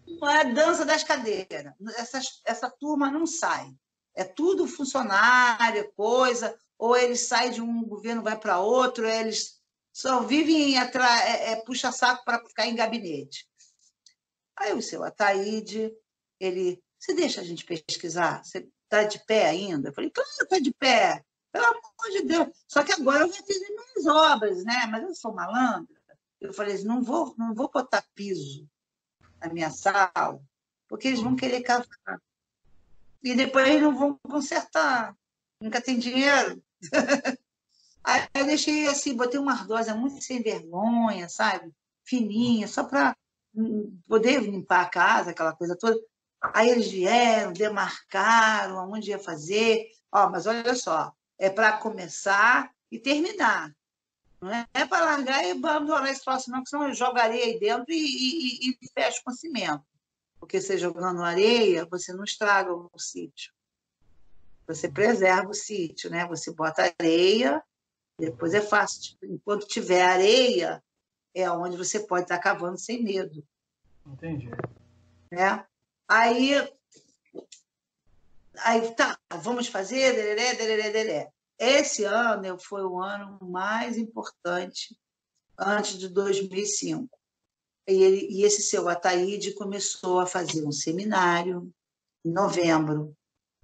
[0.06, 1.74] Não é dança das cadeiras.
[1.96, 3.74] Essa, essa turma não sai.
[4.16, 9.60] É tudo funcionário, coisa, ou eles saem de um governo vai para outro, eles
[9.92, 13.46] só vivem atrás, é, é, puxa saco para ficar em gabinete.
[14.56, 15.94] Aí o seu Ataíde,
[16.40, 18.42] ele, você deixa a gente pesquisar?
[18.42, 19.88] Você está de pé ainda?
[19.88, 21.22] Eu falei, claro, está de pé.
[21.52, 22.48] Pelo amor de Deus.
[22.68, 24.86] Só que agora eu já fiz minhas obras, né?
[24.90, 25.96] Mas eu sou malandra.
[26.40, 28.68] Eu falei não vou, não vou botar piso
[29.40, 30.40] na minha sala,
[30.88, 32.20] porque eles vão querer cavar.
[33.22, 35.14] E depois eles não vão consertar.
[35.60, 36.62] Nunca tem dinheiro.
[38.04, 41.72] Aí eu deixei assim, botei uma ardósia muito sem vergonha, sabe?
[42.04, 43.16] Fininha, só para
[44.06, 45.98] poder limpar a casa, aquela coisa toda.
[46.54, 49.88] Aí eles vieram, demarcaram aonde ia fazer.
[50.12, 53.74] Ó, mas olha só, é para começar e terminar.
[54.40, 57.86] Não é para largar e abandonar esse troço, não, que senão eu jogaria aí dentro
[57.88, 59.82] e, e, e fecho com cimento.
[60.38, 63.52] Porque você jogando areia, você não estraga o sítio.
[64.66, 66.26] Você preserva o sítio, né?
[66.26, 67.62] Você bota areia,
[68.18, 69.02] depois é fácil.
[69.02, 70.82] Tipo, enquanto tiver areia,
[71.34, 73.46] é onde você pode estar cavando sem medo.
[74.06, 74.50] Entendi.
[75.30, 75.64] Né?
[76.08, 76.54] Aí
[78.64, 81.32] Aí tá, vamos fazer, dereré, dereré, dereré.
[81.58, 84.98] Esse ano foi o ano mais importante
[85.58, 87.08] antes de 2005.
[87.88, 91.72] E, ele, e esse seu Ataíde começou a fazer um seminário
[92.24, 93.16] em novembro,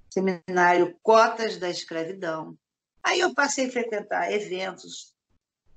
[0.09, 2.57] seminário Cotas da Escravidão.
[3.03, 5.13] Aí eu passei a frequentar eventos,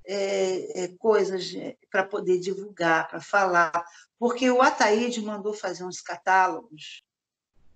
[0.06, 3.84] é, é, coisas é, para poder divulgar, para falar,
[4.20, 7.04] porque o Ataíde mandou fazer uns catálogos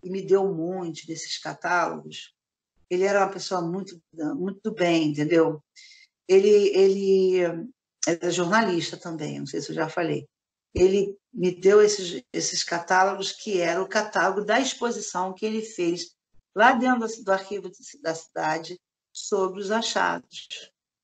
[0.04, 2.36] e me deu um monte desses catálogos.
[2.88, 5.64] Ele era uma pessoa muito, muito bem, entendeu?
[6.28, 7.68] Ele, ele
[8.08, 10.28] era jornalista também, não sei se eu já falei.
[10.74, 16.16] Ele me deu esses, esses catálogos, que era o catálogo da exposição que ele fez
[16.56, 18.80] lá dentro do arquivo da cidade
[19.12, 20.48] sobre os achados.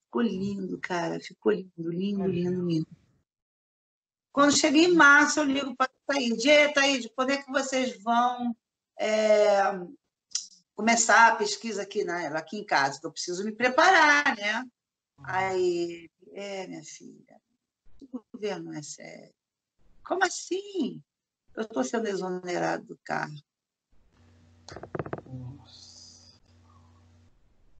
[0.05, 2.87] Ficou lindo, cara, ficou lindo, lindo, lindo, lindo.
[4.31, 6.49] Quando cheguei em março, eu ligo para a Taíde.
[6.49, 8.55] E Taíde, quando é que vocês vão
[8.99, 9.61] é,
[10.75, 14.63] começar a pesquisa aqui, né, aqui em casa, eu preciso me preparar, né?
[15.23, 17.41] Aí, é, minha filha,
[18.11, 19.34] o governo é sério.
[20.05, 21.01] Como assim?
[21.55, 23.35] Eu estou sendo exonerado do carro.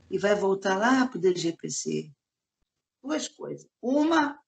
[0.10, 2.12] E vai voltar lá para o DGPC.
[3.04, 3.68] Duas coisas.
[3.82, 4.40] Uma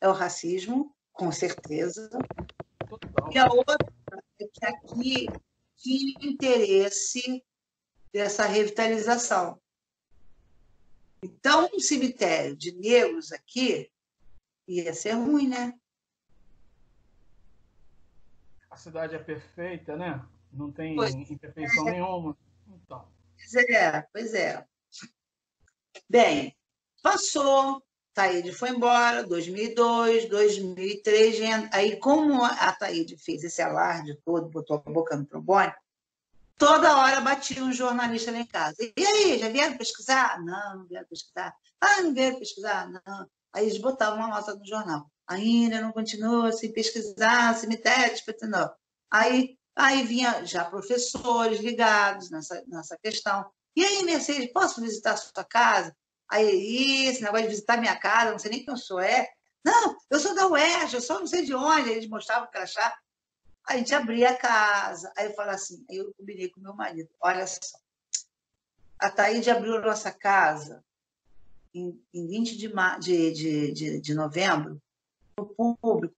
[0.00, 2.08] é o racismo, com certeza.
[3.32, 3.76] E a outra
[4.38, 5.26] é que aqui
[5.76, 7.44] tinha interesse
[8.12, 9.60] dessa revitalização.
[11.22, 13.90] Então, um cemitério de negros aqui
[14.66, 15.78] ia ser ruim, né?
[18.76, 20.22] A cidade é perfeita, né?
[20.52, 21.92] Não tem pois imperfeição é.
[21.92, 22.36] nenhuma.
[22.68, 23.08] Então.
[23.34, 24.66] Pois é, pois é.
[26.06, 26.54] Bem,
[27.02, 31.40] passou, Taíde foi embora, 2002, 2003,
[31.72, 35.72] aí como a Taíde fez esse alarde todo, botou a boca no trombone,
[36.58, 38.76] toda hora batia um jornalista lá em casa.
[38.94, 40.38] E aí, já vieram pesquisar?
[40.44, 41.56] Não, não vieram pesquisar.
[41.80, 42.90] Ah, não vieram pesquisar?
[42.90, 43.26] Não.
[43.54, 45.10] Aí eles botavam uma nota no jornal.
[45.28, 48.72] Ainda não continua sem pesquisar, cemitério, não.
[49.10, 53.50] Aí, aí vinha já professores ligados nessa, nessa questão.
[53.74, 55.94] E aí, Mercedes, posso visitar sua casa?
[56.28, 59.28] Aí, esse negócio de visitar minha casa, não sei nem quem eu sou, é.
[59.64, 61.90] Não, eu sou da UERJ, eu só não sei de onde.
[61.90, 62.96] Eles mostravam o crachá.
[63.66, 65.12] A gente abria a casa.
[65.16, 67.78] Aí eu falava assim, aí eu combinei com meu marido, olha só,
[68.98, 70.84] a Thaíde abriu a nossa casa
[71.74, 72.68] em, em 20 de,
[73.00, 74.80] de, de, de, de novembro
[75.44, 76.14] público.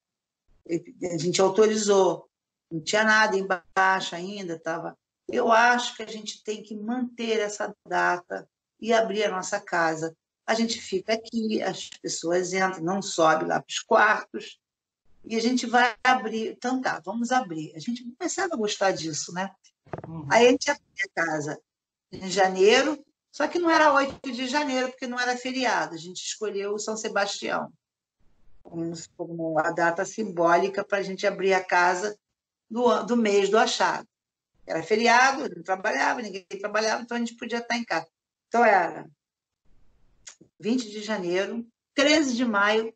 [0.71, 2.29] A gente autorizou,
[2.71, 4.97] não tinha nada embaixo ainda, estava.
[5.29, 8.49] Eu acho que a gente tem que manter essa data
[8.81, 10.16] e abrir a nossa casa.
[10.47, 14.59] A gente fica aqui, as pessoas entram, não sobe lá para os quartos,
[15.25, 16.53] e a gente vai abrir.
[16.53, 17.75] Então tá, vamos abrir.
[17.75, 19.51] A gente começava a gostar disso, né?
[20.07, 20.27] Uhum.
[20.31, 21.61] Aí a gente abriu a casa
[22.11, 25.95] em janeiro, só que não era 8 de janeiro, porque não era feriado.
[25.95, 27.71] A gente escolheu o São Sebastião
[28.69, 32.19] como, como a data simbólica para a gente abrir a casa
[32.71, 34.07] do, do mês do achado.
[34.66, 38.07] Era feriado, não trabalhava, ninguém trabalhava, então a gente podia estar em casa.
[38.49, 39.09] Então era
[40.61, 42.95] 20 de janeiro, 13 de maio,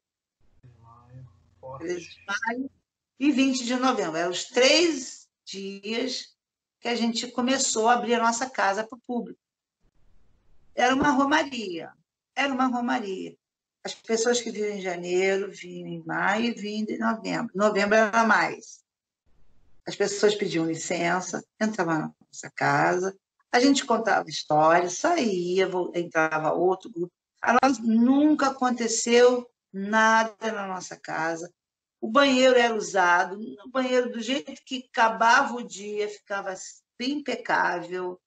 [1.79, 2.71] 13 de maio
[3.19, 4.17] e 20 de novembro.
[4.17, 6.37] Eram os três dias
[6.79, 9.41] que a gente começou a abrir a nossa casa para o público.
[10.75, 11.93] Era uma romaria,
[12.35, 13.37] era uma romaria.
[13.85, 17.51] As pessoas que vinham em janeiro, vinham em maio e vinham em novembro.
[17.55, 18.81] Novembro era mais.
[19.85, 23.17] As pessoas pediam licença, entravam na nossa casa,
[23.51, 27.13] a gente contava histórias, saía, entrava outro grupo.
[27.43, 31.53] A nós nunca aconteceu nada na nossa casa.
[32.01, 36.55] O banheiro era usado, o banheiro do jeito que acabava o dia, ficava
[37.01, 38.21] impecável.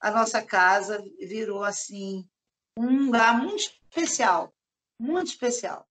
[0.00, 2.28] A nossa casa virou assim
[2.76, 4.52] um lugar muito especial
[4.98, 5.86] muito especial.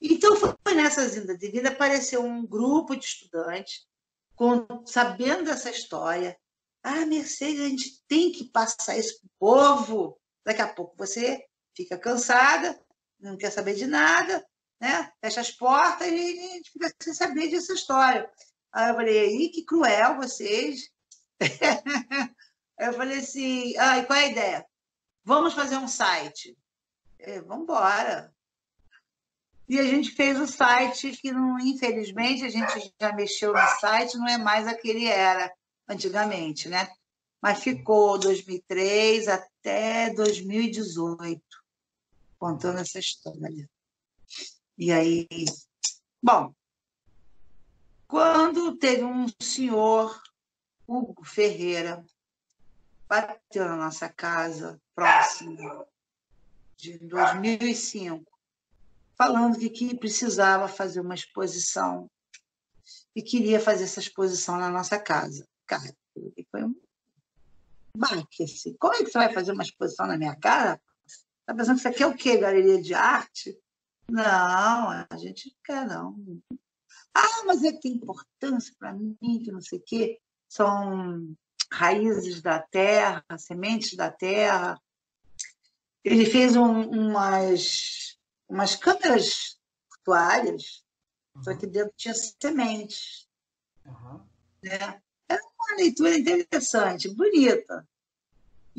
[0.00, 3.86] Então foi nessas indas vida apareceu um grupo de estudantes
[4.34, 6.38] com, sabendo dessa história.
[6.82, 10.20] Ah, Mercedes, a gente tem que passar isso para o povo.
[10.44, 11.44] Daqui a pouco você
[11.76, 12.80] fica cansada,
[13.18, 14.46] não quer saber de nada,
[14.80, 15.12] né?
[15.20, 18.30] Fecha as portas e a gente fica sem saber dessa história.
[18.72, 20.90] Aí eu falei, que cruel vocês.
[21.40, 21.48] Aí
[22.88, 24.66] eu falei assim, ah, e qual é a ideia?
[25.24, 26.56] Vamos fazer um site.
[27.46, 28.32] Vamos embora.
[29.68, 34.16] E a gente fez o site que, não, infelizmente, a gente já mexeu no site,
[34.16, 35.52] não é mais aquele era
[35.86, 36.88] antigamente, né?
[37.40, 41.42] Mas ficou 2003 até 2018,
[42.38, 43.68] contando essa história.
[44.78, 45.26] E aí,
[46.22, 46.54] bom,
[48.06, 50.22] quando teve um senhor,
[50.86, 52.04] Hugo Ferreira,
[53.08, 55.84] bateu na nossa casa, próximo
[56.76, 58.24] de 2005,
[59.16, 62.08] falando que, que precisava fazer uma exposição
[63.16, 65.44] e queria fazer essa exposição na nossa casa.
[65.66, 65.92] Cara,
[66.52, 66.80] foi um
[67.96, 68.76] baque, assim.
[68.78, 70.80] Como é que você vai fazer uma exposição na minha casa?
[71.40, 72.36] Está pensando que isso aqui é o quê?
[72.36, 73.58] Galeria de arte?
[74.10, 76.16] Não, a gente não quer, não.
[77.14, 80.20] Ah, mas é que tem importância para mim, que não sei o quê.
[80.48, 81.34] São
[81.70, 84.80] raízes da terra, sementes da terra.
[86.02, 89.58] Ele fez um, umas, umas câmeras
[89.90, 90.84] portuárias,
[91.34, 91.42] uhum.
[91.42, 93.28] só que dentro tinha sementes.
[93.84, 94.26] Uhum.
[94.62, 95.02] Né?
[95.28, 97.86] Era uma leitura interessante, bonita.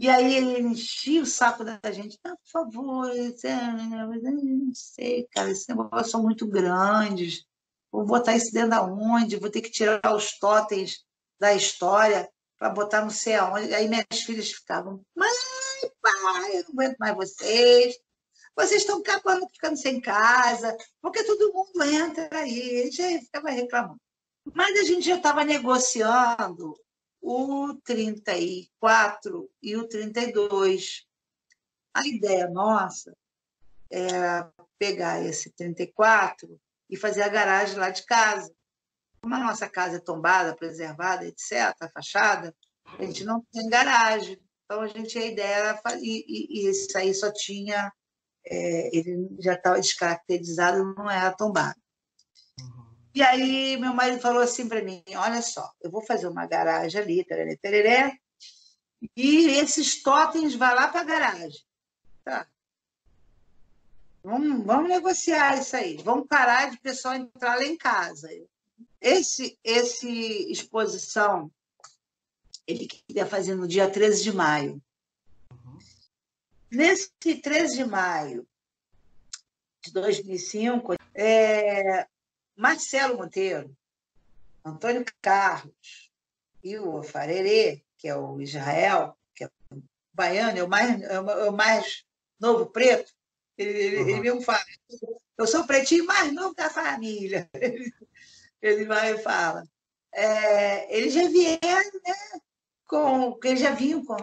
[0.02, 5.68] E aí ele enchia o saco da gente, ah, por favor, não sei, cara, esses
[5.68, 7.44] negócios são muito grandes,
[7.92, 11.04] vou botar isso dentro da onde, vou ter que tirar os totens
[11.38, 13.74] da história para botar não sei aonde.
[13.74, 15.30] Aí minhas filhas ficavam, mãe,
[16.02, 17.98] pai, eu não aguento mais vocês,
[18.56, 24.00] vocês estão acabando ficando sem casa, porque todo mundo entra aí, a gente ficava reclamando.
[24.54, 26.74] Mas a gente já estava negociando
[27.22, 31.06] o 34 e o 32.
[31.94, 33.16] A ideia nossa
[33.90, 36.60] era pegar esse 34
[36.90, 38.54] e fazer a garagem lá de casa.
[39.22, 42.56] Como a nossa casa é tombada, preservada, etc., a fachada,
[42.98, 44.40] a gente não tem garagem.
[44.66, 45.82] Então, a gente, a ideia era.
[46.00, 47.92] E, e, e isso aí só tinha.
[48.46, 51.80] É, ele já estava descaracterizado, não era tombado.
[53.20, 57.02] E aí meu marido falou assim para mim, olha só, eu vou fazer uma garagem
[57.02, 58.18] ali, tereré, tereré,
[59.14, 61.62] e esses totens vai lá para a garagem.
[62.24, 62.48] Tá.
[64.24, 65.98] Vamos, vamos negociar isso aí.
[65.98, 68.30] Vamos parar de pessoal entrar lá em casa.
[69.02, 71.52] Esse, esse exposição,
[72.66, 74.82] ele queria fazer no dia 13 de maio.
[76.72, 78.48] Nesse 13 de maio
[79.84, 82.08] de 2005, é,
[82.60, 83.74] Marcelo Monteiro,
[84.66, 86.12] Antônio Carlos
[86.62, 89.82] e o Farerê, que é o Israel, que é o
[90.14, 92.04] baiano, é o mais, é o é mais
[92.38, 93.14] novo preto,
[93.58, 94.62] ele, ele, ele mesmo fala,
[95.38, 97.50] eu sou o pretinho mais novo da família.
[98.62, 99.64] Ele vai e fala.
[100.14, 102.42] É, eles já vieram, né?
[102.86, 104.18] Com, eles já vinham com,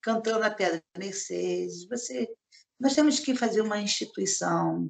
[0.00, 1.88] cantando a Pedra Mercedes.
[1.88, 2.32] Você,
[2.78, 4.88] nós temos que fazer uma instituição,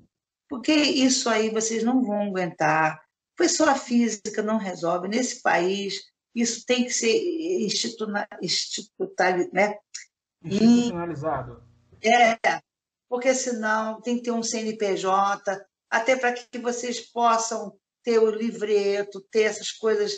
[0.52, 3.02] porque isso aí vocês não vão aguentar.
[3.34, 5.08] Pessoa física não resolve.
[5.08, 6.02] Nesse país,
[6.34, 7.10] isso tem que ser
[8.42, 9.50] institucionalizado.
[9.50, 9.78] Né?
[10.44, 11.62] Institucionalizado.
[12.02, 12.38] É,
[13.08, 19.26] porque senão tem que ter um CNPJ, até para que vocês possam ter o livreto,
[19.30, 20.12] ter essas coisas,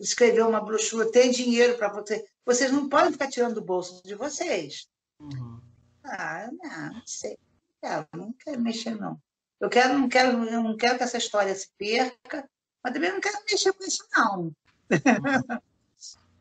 [0.00, 2.24] escrever uma brochura, ter dinheiro para você.
[2.46, 4.88] Vocês não podem ficar tirando do bolso de vocês.
[5.20, 5.60] Uhum.
[6.04, 7.38] Ah, não, não sei.
[7.82, 9.20] Não, não quero mexer, não.
[9.60, 12.48] Eu quero, não quero, não quero que essa história se perca,
[12.82, 14.52] mas também não quero mexer com isso, não.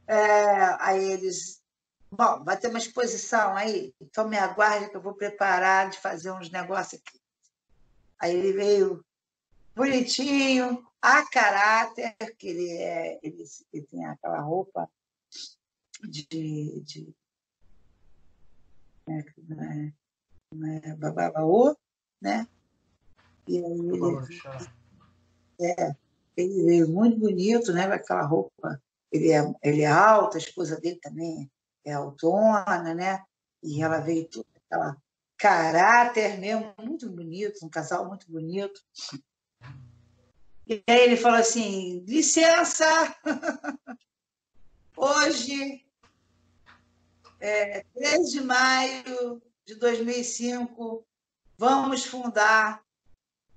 [0.06, 1.62] É, aí eles.
[2.12, 6.30] Bom, vai ter uma exposição aí, então me aguarde que eu vou preparar de fazer
[6.32, 7.20] uns negócios aqui.
[8.20, 9.04] Aí ele veio
[9.74, 14.90] bonitinho, a caráter, que ele, é, ele, ele tem aquela roupa
[16.04, 16.82] de.
[16.82, 17.16] de
[19.08, 19.94] né,
[20.84, 21.76] é, é bababaô,
[22.22, 22.48] né?
[23.48, 24.28] E aí ele,
[25.62, 25.96] é,
[26.38, 27.88] ele veio muito bonito, né?
[27.88, 28.82] Com aquela roupa.
[29.12, 31.50] Ele é, ele é alto, a esposa dele também
[31.86, 33.24] é autona, né?
[33.62, 34.98] E ela veio toda aquela
[35.38, 38.82] caráter mesmo, muito bonito, um casal muito bonito.
[40.66, 42.86] E aí ele falou assim: licença,
[44.96, 45.86] hoje,
[47.40, 51.06] é, 3 de maio de 2005,
[51.58, 52.83] vamos fundar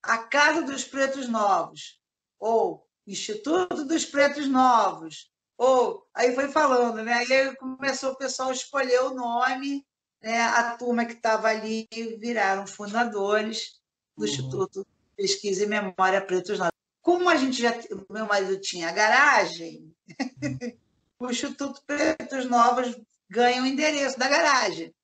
[0.06, 2.00] a Casa dos Pretos Novos,
[2.38, 7.12] ou Instituto dos Pretos Novos, ou aí foi falando, né?
[7.14, 9.86] Aí começou o pessoal a escolher o nome,
[10.22, 10.42] né?
[10.42, 11.88] A turma que estava ali
[12.18, 13.80] viraram fundadores
[14.16, 14.30] do uhum.
[14.30, 14.86] Instituto
[15.16, 16.72] Pesquisa e Memória Pretos Novos.
[17.00, 19.94] Como a gente já, o meu marido tinha garagem,
[21.18, 22.96] o Instituto Pretos Novos
[23.28, 24.94] ganha o endereço da garagem.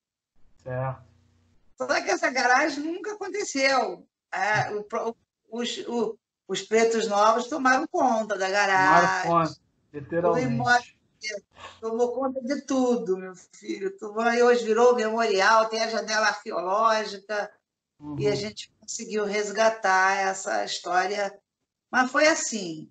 [0.63, 1.13] Certo.
[1.77, 4.07] Só que essa garagem nunca aconteceu.
[4.33, 5.17] É, o,
[5.51, 6.19] os, o,
[6.49, 9.23] os pretos novos tomaram conta da garagem.
[9.23, 9.61] Tomaram conta,
[9.93, 10.97] literalmente.
[11.81, 13.95] Tomou conta de tudo, meu filho.
[14.35, 17.51] E hoje virou memorial, tem a janela arqueológica,
[18.01, 18.19] uhum.
[18.19, 21.33] e a gente conseguiu resgatar essa história
[21.93, 22.89] mas foi assim.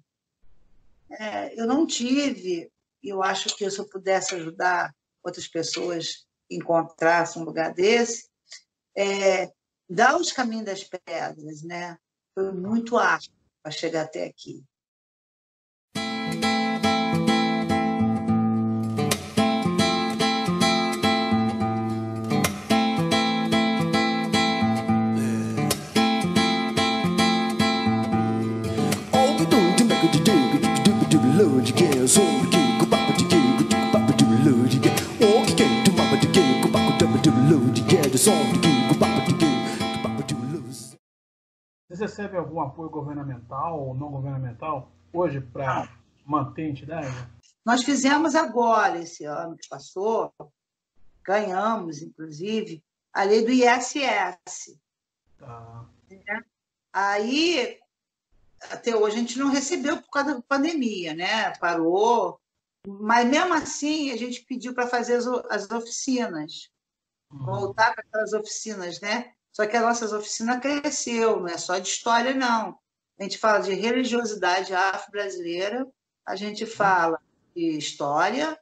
[1.09, 2.71] É, eu não tive,
[3.01, 8.29] e eu acho que se eu pudesse ajudar outras pessoas a encontrar um lugar desse,
[8.95, 9.51] é,
[9.91, 11.97] dar os caminhos das pedras, né?
[12.33, 14.63] Foi muito árduo para chegar até aqui.
[38.11, 38.80] Vocês
[42.01, 45.87] recebem algum apoio governamental ou não governamental hoje para
[46.25, 47.07] manter a entidade?
[47.65, 50.33] Nós fizemos agora, esse ano que passou,
[51.23, 52.83] ganhamos, inclusive,
[53.13, 54.77] a lei do ISS.
[55.37, 55.85] Tá.
[56.09, 56.43] Né?
[56.91, 57.79] Aí,
[58.69, 61.51] até hoje, a gente não recebeu por causa da pandemia, né?
[61.57, 62.39] Parou.
[62.85, 66.71] Mas, mesmo assim, a gente pediu para fazer as, as oficinas.
[67.31, 67.45] Uhum.
[67.45, 69.33] Voltar para aquelas oficinas, né?
[69.51, 72.79] Só que as nossas oficinas cresceu, não é só de história, não.
[73.19, 75.87] A gente fala de religiosidade afro-brasileira,
[76.25, 77.19] a gente fala
[77.55, 78.57] de história,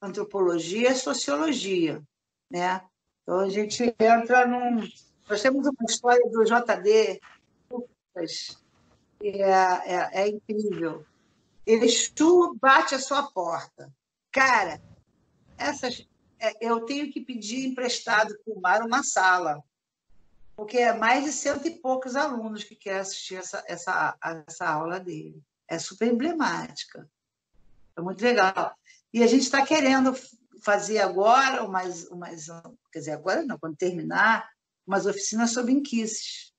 [0.00, 2.02] antropologia e sociologia,
[2.50, 2.82] né?
[3.22, 4.86] Então a gente entra num...
[5.28, 7.20] Nós temos uma história do JD,
[9.18, 11.04] que é, é, é incrível.
[11.66, 13.92] Exu bate a sua porta.
[14.30, 14.80] Cara,
[15.58, 16.06] essas,
[16.38, 19.64] é, eu tenho que pedir emprestado para o Mar uma sala
[20.56, 24.16] porque é mais de cento e poucos alunos que querem assistir essa, essa,
[24.48, 25.44] essa aula dele.
[25.68, 27.08] É super emblemática.
[27.94, 28.74] É muito legal.
[29.12, 30.16] E a gente está querendo
[30.62, 32.46] fazer agora, mais, mais,
[32.90, 34.50] quer dizer, agora não, quando terminar,
[34.86, 36.54] umas oficinas sobre inquices.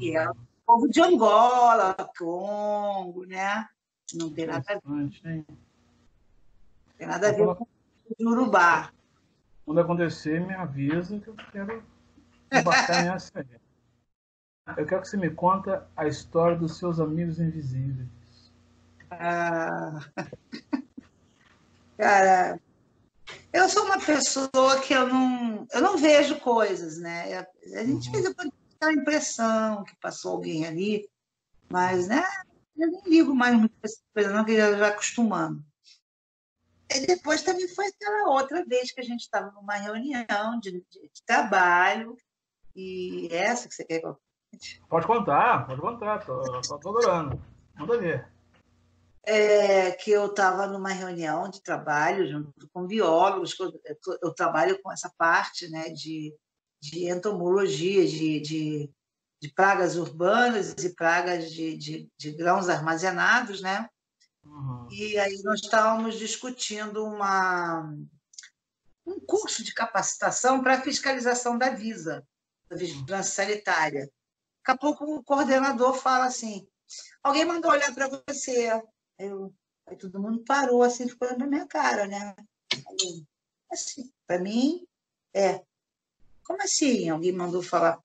[0.00, 3.68] E é o povo de Angola, Congo, né?
[4.14, 5.44] Não tem nada a ver.
[6.98, 8.92] Tem nada a ver com o Urubá.
[9.70, 11.80] Quando acontecer, me avisa que eu quero
[12.52, 13.46] embarcar nessa aí.
[14.76, 18.08] Eu quero que você me conta a história dos seus amigos invisíveis.
[19.12, 20.00] Ah,
[21.96, 22.60] cara,
[23.52, 27.38] eu sou uma pessoa que eu não, eu não vejo coisas, né?
[27.72, 28.34] A gente uhum.
[28.34, 31.08] com a impressão que passou alguém ali,
[31.68, 32.24] mas, né?
[32.76, 35.64] Eu nem ligo mais muito essa coisa, não, que já, já acostumando.
[36.94, 40.82] E depois também foi aquela outra vez que a gente estava numa reunião de, de,
[40.82, 42.16] de, trabalho,
[42.74, 44.02] e essa que você quer
[44.88, 47.40] Pode contar, pode contar, tô, tô, tô adorando.
[47.76, 48.28] Manda ver
[49.22, 54.90] é, que eu estava numa reunião de trabalho junto com biólogos, eu, eu trabalho com
[54.90, 56.34] essa parte né, de,
[56.80, 58.90] de entomologia, de, de,
[59.40, 63.88] de pragas urbanas e pragas de, de, de grãos armazenados, né?
[64.50, 64.88] Uhum.
[64.90, 67.94] E aí nós estávamos discutindo uma,
[69.06, 72.26] um curso de capacitação para fiscalização da Visa,
[72.68, 74.10] da vigilância sanitária.
[74.58, 76.66] Daqui a pouco o coordenador fala assim,
[77.22, 78.70] alguém mandou olhar para você,
[79.18, 79.54] eu,
[79.86, 82.34] aí todo mundo parou assim, ficou na minha cara, né?
[82.72, 83.24] Aí,
[83.70, 84.84] assim, para mim,
[85.32, 85.64] é.
[86.44, 87.08] Como assim?
[87.08, 88.02] Alguém mandou falar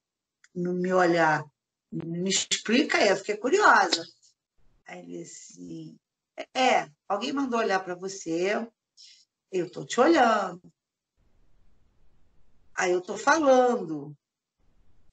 [0.54, 1.44] no meu olhar?
[1.92, 4.06] Me explica aí, eu fiquei curiosa.
[4.86, 5.98] Aí ele assim,
[6.54, 8.68] é, alguém mandou olhar para você,
[9.52, 10.62] eu tô te olhando.
[12.76, 14.16] Aí eu tô falando,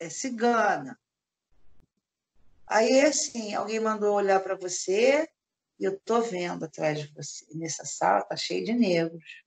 [0.01, 0.99] é cigana.
[2.67, 5.29] Aí assim, alguém mandou olhar para você,
[5.79, 9.43] e eu estou vendo atrás de você, nessa sala está cheio de negros.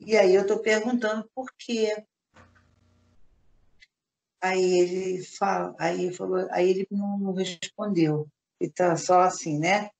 [0.00, 2.04] E aí eu estou perguntando por quê.
[4.40, 8.26] Aí ele fala, aí falou, aí ele não respondeu.
[8.58, 9.90] Ele tá só assim, né?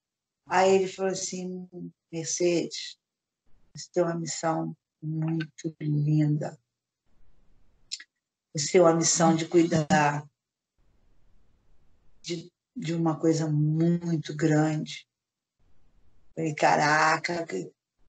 [0.50, 1.68] Aí ele falou assim,
[2.12, 2.98] Mercedes,
[3.72, 6.58] você tem uma missão muito linda.
[8.52, 10.28] Você tem uma missão de cuidar
[12.20, 15.06] de de uma coisa muito grande.
[16.34, 17.46] Falei, caraca,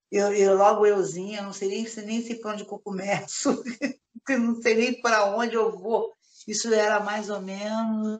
[0.10, 3.64] eu, eu logo euzinha, não sei nem, nem sei para onde eu começo,
[4.30, 6.16] não sei nem para onde eu vou.
[6.48, 8.20] Isso era mais ou menos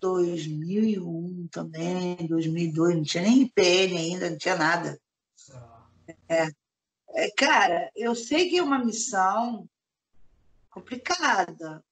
[0.00, 5.00] 2001 também, 2002, não tinha nem IPN ainda, não tinha nada.
[6.28, 6.48] É.
[7.12, 9.68] É, cara, eu sei que é uma missão
[10.70, 11.84] complicada,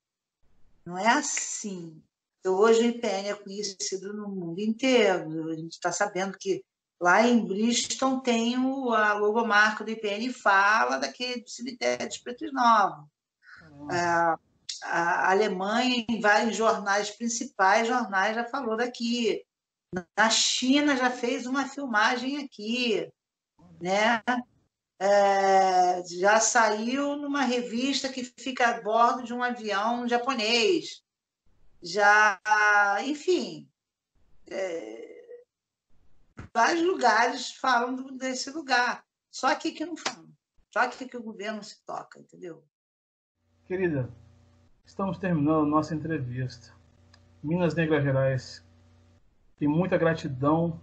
[0.85, 2.03] não é assim.
[2.47, 5.51] Hoje o IPN é conhecido no mundo inteiro.
[5.51, 6.65] A gente está sabendo que
[7.01, 12.53] lá em Bristol tem o, a logomarca do IPN e fala daquele cemitério de Pretos
[12.53, 13.07] Novos.
[13.71, 13.89] Uhum.
[13.91, 14.39] A,
[14.83, 19.45] a Alemanha, em vários jornais principais, jornais já falou daqui.
[20.17, 23.11] Na China já fez uma filmagem aqui,
[23.81, 24.23] né?
[25.01, 31.03] É, já saiu numa revista que fica a bordo de um avião japonês
[31.83, 32.41] já,
[33.05, 33.69] enfim,
[34.51, 35.45] é,
[36.53, 39.05] vários lugares falam desse lugar.
[39.31, 40.29] Só aqui que não falam.
[40.73, 42.65] Só aqui que o governo se toca, entendeu?
[43.67, 44.13] Querida,
[44.89, 46.73] estamos terminando nossa entrevista.
[47.43, 48.65] Minas Negras Gerais
[49.59, 50.81] tem muita gratidão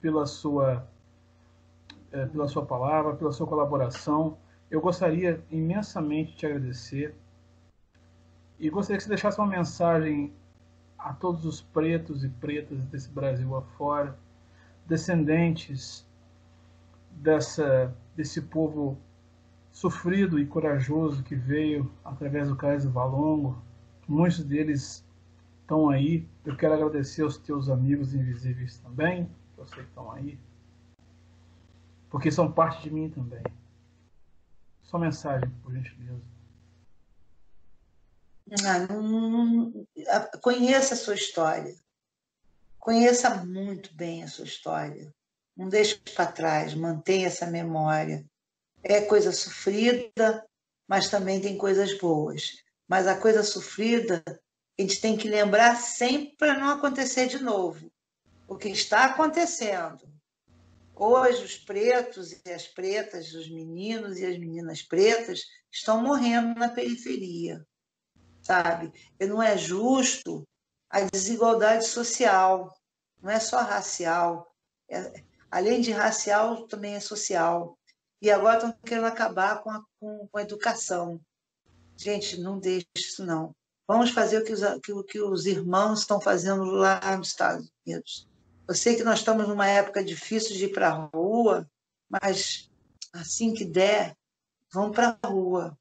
[0.00, 0.86] pela sua,
[2.12, 4.38] é, pela sua palavra, pela sua colaboração.
[4.70, 7.16] Eu gostaria imensamente de te agradecer
[8.60, 10.32] e gostaria que você deixasse uma mensagem
[10.96, 14.16] a todos os pretos e pretas desse Brasil afora,
[14.86, 16.06] descendentes
[17.10, 18.96] dessa, desse povo
[19.76, 23.62] sofrido e corajoso que veio através do Cais do Valongo.
[24.08, 25.04] Muitos deles
[25.60, 26.26] estão aí.
[26.46, 30.38] Eu quero agradecer aos teus amigos invisíveis também, que eu sei que estão aí,
[32.08, 33.42] porque são parte de mim também.
[34.82, 36.22] Só mensagem, por gentileza.
[40.08, 41.74] Ah, conheça a sua história.
[42.78, 45.12] Conheça muito bem a sua história.
[45.54, 48.24] Não deixe para trás, mantenha essa memória.
[48.88, 50.46] É coisa sofrida,
[50.86, 52.62] mas também tem coisas boas.
[52.86, 54.22] Mas a coisa sofrida,
[54.78, 57.90] a gente tem que lembrar sempre para não acontecer de novo.
[58.46, 60.08] O que está acontecendo.
[60.94, 66.68] Hoje, os pretos e as pretas, os meninos e as meninas pretas, estão morrendo na
[66.68, 67.66] periferia
[68.46, 68.92] sabe?
[69.18, 70.46] E não é justo
[70.88, 72.72] a desigualdade social,
[73.20, 74.54] não é só racial,
[74.88, 77.76] é, além de racial, também é social.
[78.20, 81.20] E agora estão querendo acabar com a, com, com a educação.
[81.96, 83.54] Gente, não deixe isso não.
[83.88, 88.28] Vamos fazer o que os, que, os irmãos estão fazendo lá nos Estados Unidos.
[88.68, 91.70] Eu sei que nós estamos numa época difícil de ir para a rua,
[92.08, 92.68] mas
[93.12, 94.16] assim que der,
[94.72, 95.78] vamos para a rua.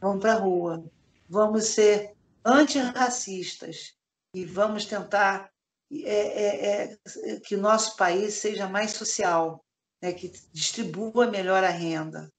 [0.00, 0.84] Vamos para a rua.
[1.28, 2.14] Vamos ser
[2.44, 3.94] antirracistas
[4.34, 5.50] e vamos tentar
[5.92, 9.64] é, é, é, que o nosso país seja mais social,
[10.00, 12.30] né, que distribua melhor a renda.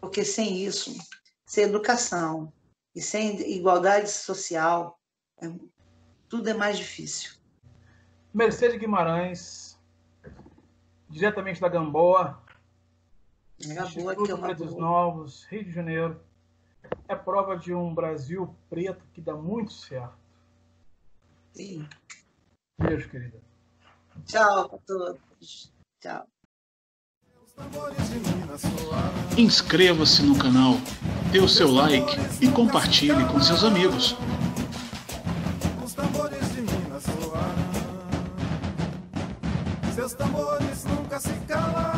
[0.00, 0.94] Porque sem isso,
[1.46, 2.52] sem educação,
[2.94, 4.98] e sem igualdade social,
[5.42, 5.52] é,
[6.28, 7.34] tudo é mais difícil.
[8.32, 9.78] Mercedes Guimarães,
[11.08, 12.42] diretamente da Gamboa,
[13.60, 16.20] Gamboa que é uma Pretos Novos, Rio de Janeiro,
[17.08, 20.16] é prova de um Brasil preto que dá muito certo.
[21.52, 21.88] Sim.
[22.78, 23.40] Beijo, querida.
[24.26, 25.72] Tchau a todos.
[26.00, 26.26] Tchau.
[29.36, 30.76] Inscreva-se no canal,
[31.30, 34.16] dê o seu like e compartilhe com seus amigos.
[39.94, 41.93] Seus tambores nunca se calam.